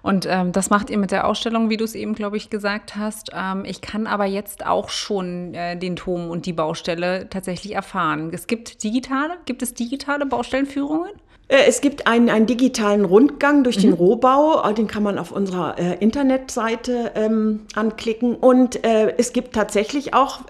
Und 0.02 0.26
ähm, 0.28 0.52
das 0.52 0.68
macht 0.68 0.90
ihr 0.90 0.98
mit 0.98 1.10
der 1.10 1.26
Ausstellung, 1.26 1.70
wie 1.70 1.78
du 1.78 1.84
es 1.84 1.94
eben, 1.94 2.14
glaube 2.14 2.36
ich, 2.36 2.50
gesagt 2.50 2.96
hast. 2.96 3.30
Ähm, 3.34 3.64
ich 3.64 3.80
kann 3.80 4.06
aber 4.06 4.26
jetzt 4.26 4.66
auch 4.66 4.90
schon 4.90 5.54
äh, 5.54 5.76
den 5.76 5.96
Turm 5.96 6.30
und 6.30 6.44
die 6.44 6.52
Baustelle 6.52 7.28
tatsächlich 7.30 7.74
erfahren. 7.74 8.30
Es 8.32 8.46
gibt 8.46 8.84
digitale, 8.84 9.34
gibt 9.46 9.62
es 9.62 9.72
digitale 9.72 10.26
Baustellenführungen? 10.26 11.12
Äh, 11.48 11.64
es 11.66 11.80
gibt 11.80 12.06
einen, 12.06 12.28
einen 12.28 12.46
digitalen 12.46 13.06
Rundgang 13.06 13.64
durch 13.64 13.78
mhm. 13.78 13.82
den 13.82 13.92
Rohbau, 13.94 14.70
den 14.72 14.86
kann 14.86 15.02
man 15.02 15.18
auf 15.18 15.32
unserer 15.32 15.78
äh, 15.78 15.94
Internetseite 16.00 17.12
ähm, 17.14 17.62
anklicken. 17.74 18.34
Und 18.34 18.84
äh, 18.84 19.14
es 19.16 19.32
gibt 19.32 19.54
tatsächlich 19.54 20.12
auch 20.12 20.40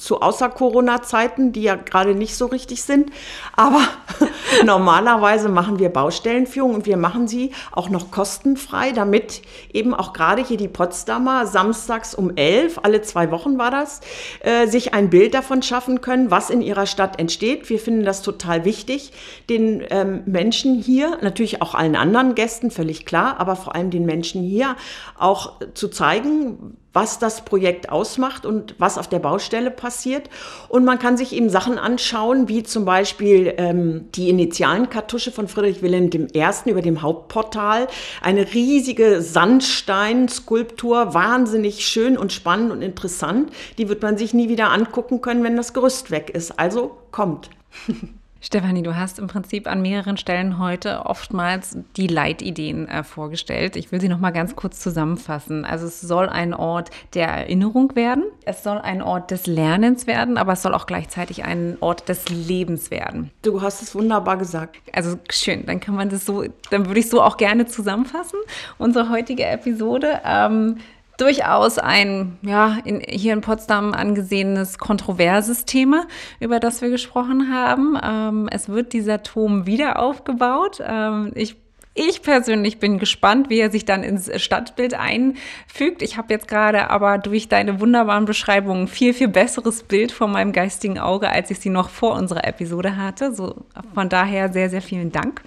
zu 0.00 0.20
Außer-Corona-Zeiten, 0.20 1.52
die 1.52 1.62
ja 1.62 1.76
gerade 1.76 2.14
nicht 2.14 2.36
so 2.36 2.46
richtig 2.46 2.82
sind. 2.82 3.10
Aber 3.54 3.80
normalerweise 4.64 5.48
machen 5.48 5.78
wir 5.78 5.90
Baustellenführungen 5.90 6.76
und 6.76 6.86
wir 6.86 6.96
machen 6.96 7.28
sie 7.28 7.52
auch 7.72 7.90
noch 7.90 8.10
kostenfrei, 8.10 8.92
damit 8.92 9.42
eben 9.72 9.94
auch 9.94 10.12
gerade 10.12 10.42
hier 10.42 10.56
die 10.56 10.68
Potsdamer 10.68 11.46
samstags 11.46 12.14
um 12.14 12.36
elf, 12.36 12.80
alle 12.82 13.02
zwei 13.02 13.30
Wochen 13.30 13.58
war 13.58 13.70
das, 13.70 14.00
äh, 14.40 14.66
sich 14.66 14.94
ein 14.94 15.10
Bild 15.10 15.34
davon 15.34 15.62
schaffen 15.62 16.00
können, 16.00 16.30
was 16.30 16.50
in 16.50 16.62
ihrer 16.62 16.86
Stadt 16.86 17.18
entsteht. 17.18 17.68
Wir 17.68 17.78
finden 17.78 18.04
das 18.04 18.22
total 18.22 18.64
wichtig, 18.64 19.12
den 19.48 19.84
ähm, 19.90 20.22
Menschen 20.26 20.80
hier, 20.80 21.18
natürlich 21.20 21.60
auch 21.60 21.74
allen 21.74 21.96
anderen 21.96 22.34
Gästen, 22.34 22.70
völlig 22.70 23.04
klar, 23.04 23.38
aber 23.38 23.56
vor 23.56 23.74
allem 23.74 23.90
den 23.90 24.06
Menschen 24.06 24.42
hier 24.42 24.76
auch 25.18 25.60
zu 25.74 25.88
zeigen, 25.88 26.76
was 26.92 27.18
das 27.18 27.44
Projekt 27.44 27.90
ausmacht 27.90 28.44
und 28.44 28.74
was 28.78 28.98
auf 28.98 29.08
der 29.08 29.20
Baustelle 29.20 29.70
passiert. 29.70 30.28
Und 30.68 30.84
man 30.84 30.98
kann 30.98 31.16
sich 31.16 31.32
eben 31.32 31.48
Sachen 31.48 31.78
anschauen, 31.78 32.48
wie 32.48 32.62
zum 32.62 32.84
Beispiel 32.84 33.54
ähm, 33.56 34.10
die 34.14 34.28
Initialenkartusche 34.28 35.30
von 35.30 35.48
Friedrich 35.48 35.82
Wilhelm 35.82 36.10
I. 36.12 36.70
über 36.70 36.82
dem 36.82 37.02
Hauptportal. 37.02 37.86
Eine 38.22 38.52
riesige 38.52 39.22
Sandsteinskulptur, 39.22 41.14
wahnsinnig 41.14 41.86
schön 41.86 42.18
und 42.18 42.32
spannend 42.32 42.72
und 42.72 42.82
interessant. 42.82 43.50
Die 43.78 43.88
wird 43.88 44.02
man 44.02 44.18
sich 44.18 44.34
nie 44.34 44.48
wieder 44.48 44.70
angucken 44.70 45.20
können, 45.20 45.44
wenn 45.44 45.56
das 45.56 45.72
Gerüst 45.72 46.10
weg 46.10 46.30
ist. 46.30 46.58
Also 46.58 46.98
kommt. 47.10 47.50
Stefanie, 48.42 48.82
du 48.82 48.96
hast 48.96 49.18
im 49.18 49.26
Prinzip 49.26 49.66
an 49.66 49.82
mehreren 49.82 50.16
Stellen 50.16 50.58
heute 50.58 51.04
oftmals 51.04 51.76
die 51.96 52.06
Leitideen 52.06 52.88
äh, 52.88 53.04
vorgestellt. 53.04 53.76
Ich 53.76 53.92
will 53.92 54.00
sie 54.00 54.08
noch 54.08 54.18
mal 54.18 54.30
ganz 54.30 54.56
kurz 54.56 54.80
zusammenfassen. 54.80 55.66
Also 55.66 55.86
es 55.86 56.00
soll 56.00 56.26
ein 56.28 56.54
Ort 56.54 56.90
der 57.12 57.28
Erinnerung 57.28 57.94
werden, 57.96 58.24
es 58.46 58.62
soll 58.62 58.78
ein 58.78 59.02
Ort 59.02 59.30
des 59.30 59.46
Lernens 59.46 60.06
werden, 60.06 60.38
aber 60.38 60.54
es 60.54 60.62
soll 60.62 60.74
auch 60.74 60.86
gleichzeitig 60.86 61.44
ein 61.44 61.76
Ort 61.80 62.08
des 62.08 62.30
Lebens 62.30 62.90
werden. 62.90 63.30
Du 63.42 63.60
hast 63.60 63.82
es 63.82 63.94
wunderbar 63.94 64.38
gesagt. 64.38 64.76
Also 64.92 65.18
schön, 65.30 65.66
dann 65.66 65.78
kann 65.80 65.94
man 65.94 66.08
das 66.08 66.24
so, 66.24 66.44
dann 66.70 66.86
würde 66.86 67.00
ich 67.00 67.10
so 67.10 67.22
auch 67.22 67.36
gerne 67.36 67.66
zusammenfassen. 67.66 68.38
Unsere 68.78 69.10
heutige 69.10 69.44
Episode. 69.44 70.20
Ähm, 70.24 70.78
durchaus 71.20 71.78
ein, 71.78 72.38
ja, 72.42 72.78
in, 72.84 73.00
hier 73.00 73.32
in 73.32 73.40
Potsdam 73.40 73.92
angesehenes 73.92 74.78
kontroverses 74.78 75.64
Thema, 75.64 76.06
über 76.38 76.60
das 76.60 76.80
wir 76.82 76.90
gesprochen 76.90 77.52
haben. 77.52 77.98
Ähm, 78.02 78.48
es 78.50 78.68
wird 78.68 78.92
dieser 78.92 79.22
Turm 79.22 79.66
wieder 79.66 79.98
aufgebaut. 79.98 80.80
Ähm, 80.84 81.32
ich 81.34 81.56
ich 81.94 82.22
persönlich 82.22 82.78
bin 82.78 83.00
gespannt, 83.00 83.50
wie 83.50 83.58
er 83.58 83.70
sich 83.70 83.84
dann 83.84 84.04
ins 84.04 84.30
Stadtbild 84.40 84.94
einfügt. 84.94 86.02
Ich 86.02 86.16
habe 86.16 86.32
jetzt 86.32 86.46
gerade 86.46 86.88
aber 86.88 87.18
durch 87.18 87.48
deine 87.48 87.80
wunderbaren 87.80 88.26
Beschreibungen 88.26 88.86
viel, 88.86 89.12
viel 89.12 89.26
besseres 89.26 89.82
Bild 89.82 90.12
vor 90.12 90.28
meinem 90.28 90.52
geistigen 90.52 91.00
Auge, 91.00 91.28
als 91.28 91.50
ich 91.50 91.58
sie 91.58 91.68
noch 91.68 91.88
vor 91.90 92.14
unserer 92.14 92.46
Episode 92.46 92.96
hatte. 92.96 93.34
So, 93.34 93.56
von 93.92 94.08
daher 94.08 94.52
sehr, 94.52 94.70
sehr 94.70 94.82
vielen 94.82 95.10
Dank, 95.10 95.42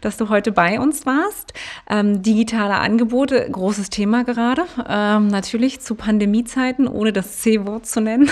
dass 0.00 0.16
du 0.16 0.30
heute 0.30 0.52
bei 0.52 0.80
uns 0.80 1.04
warst. 1.04 1.52
Ähm, 1.90 2.22
digitale 2.22 2.76
Angebote, 2.76 3.46
großes 3.50 3.90
Thema 3.90 4.24
gerade. 4.24 4.62
Ähm, 4.88 5.28
natürlich 5.28 5.80
zu 5.80 5.96
Pandemiezeiten, 5.96 6.88
ohne 6.88 7.12
das 7.12 7.40
C-Wort 7.40 7.84
zu 7.84 8.00
nennen, 8.00 8.30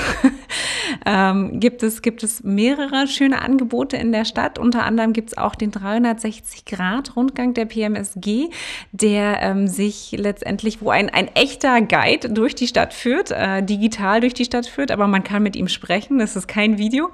ähm, 1.07 1.61
gibt, 1.61 1.83
es, 1.83 2.01
gibt 2.01 2.23
es 2.23 2.43
mehrere 2.43 3.07
schöne 3.07 3.43
Angebote 3.43 3.99
in 3.99 4.11
der 4.11 4.25
Stadt. 4.25 4.59
Unter 4.59 4.85
anderem 4.85 5.13
gibt 5.13 5.29
es 5.29 5.39
auch 5.39 5.55
den 5.55 5.71
360-Grad-Rundgang 5.71 7.42
Rundgang 7.43 7.55
der 7.55 7.65
PMSG, 7.67 8.51
der 8.93 9.41
ähm, 9.43 9.67
sich 9.67 10.13
letztendlich, 10.17 10.81
wo 10.81 10.91
ein, 10.91 11.11
ein 11.11 11.29
echter 11.35 11.81
Guide 11.81 12.31
durch 12.31 12.55
die 12.55 12.67
Stadt 12.67 12.95
führt, 12.95 13.31
äh, 13.31 13.63
digital 13.63 14.21
durch 14.21 14.35
die 14.35 14.45
Stadt 14.45 14.67
führt, 14.67 14.91
aber 14.91 15.07
man 15.07 15.25
kann 15.25 15.43
mit 15.43 15.57
ihm 15.57 15.69
sprechen. 15.69 16.19
Das 16.19 16.37
ist 16.37 16.47
kein 16.47 16.79
Video. 16.79 17.11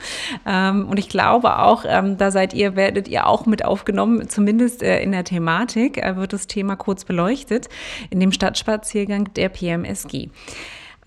Ähm, 0.46 0.86
und 0.88 0.98
ich 0.98 1.08
glaube 1.08 1.58
auch, 1.58 1.84
ähm, 1.86 2.16
da 2.18 2.30
seid 2.30 2.52
ihr, 2.52 2.76
werdet 2.76 3.08
ihr 3.08 3.26
auch 3.26 3.46
mit 3.46 3.64
aufgenommen, 3.64 4.28
zumindest 4.28 4.82
äh, 4.82 5.02
in 5.02 5.12
der 5.12 5.24
Thematik 5.24 5.98
äh, 5.98 6.16
wird 6.16 6.32
das 6.32 6.46
Thema 6.46 6.76
kurz 6.76 7.04
beleuchtet 7.04 7.68
in 8.10 8.20
dem 8.20 8.32
Stadtspaziergang 8.32 9.32
der 9.34 9.48
PMSG. 9.48 10.28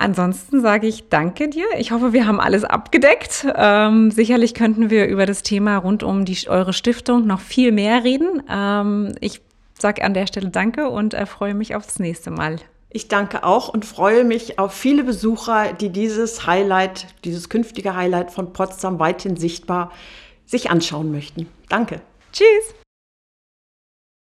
Ansonsten 0.01 0.61
sage 0.61 0.87
ich 0.87 1.09
danke 1.09 1.47
dir. 1.47 1.65
Ich 1.77 1.91
hoffe, 1.91 2.11
wir 2.11 2.25
haben 2.25 2.39
alles 2.39 2.63
abgedeckt. 2.63 3.45
Ähm, 3.55 4.09
sicherlich 4.09 4.55
könnten 4.55 4.89
wir 4.89 5.05
über 5.05 5.27
das 5.27 5.43
Thema 5.43 5.77
rund 5.77 6.01
um 6.01 6.25
die, 6.25 6.35
eure 6.47 6.73
Stiftung 6.73 7.27
noch 7.27 7.39
viel 7.39 7.71
mehr 7.71 8.03
reden. 8.03 8.41
Ähm, 8.49 9.13
ich 9.21 9.41
sage 9.77 10.03
an 10.03 10.15
der 10.15 10.25
Stelle 10.25 10.49
danke 10.49 10.89
und 10.89 11.13
äh, 11.13 11.27
freue 11.27 11.53
mich 11.53 11.75
aufs 11.75 11.99
nächste 11.99 12.31
Mal. 12.31 12.55
Ich 12.89 13.09
danke 13.09 13.43
auch 13.43 13.69
und 13.69 13.85
freue 13.85 14.23
mich 14.23 14.57
auf 14.57 14.73
viele 14.73 15.03
Besucher, 15.03 15.71
die 15.73 15.89
dieses 15.89 16.47
Highlight, 16.47 17.05
dieses 17.23 17.49
künftige 17.49 17.95
Highlight 17.95 18.31
von 18.31 18.53
Potsdam 18.53 18.97
weithin 18.97 19.37
sichtbar 19.37 19.91
sich 20.47 20.71
anschauen 20.71 21.11
möchten. 21.11 21.47
Danke. 21.69 22.01
Tschüss. 22.33 22.73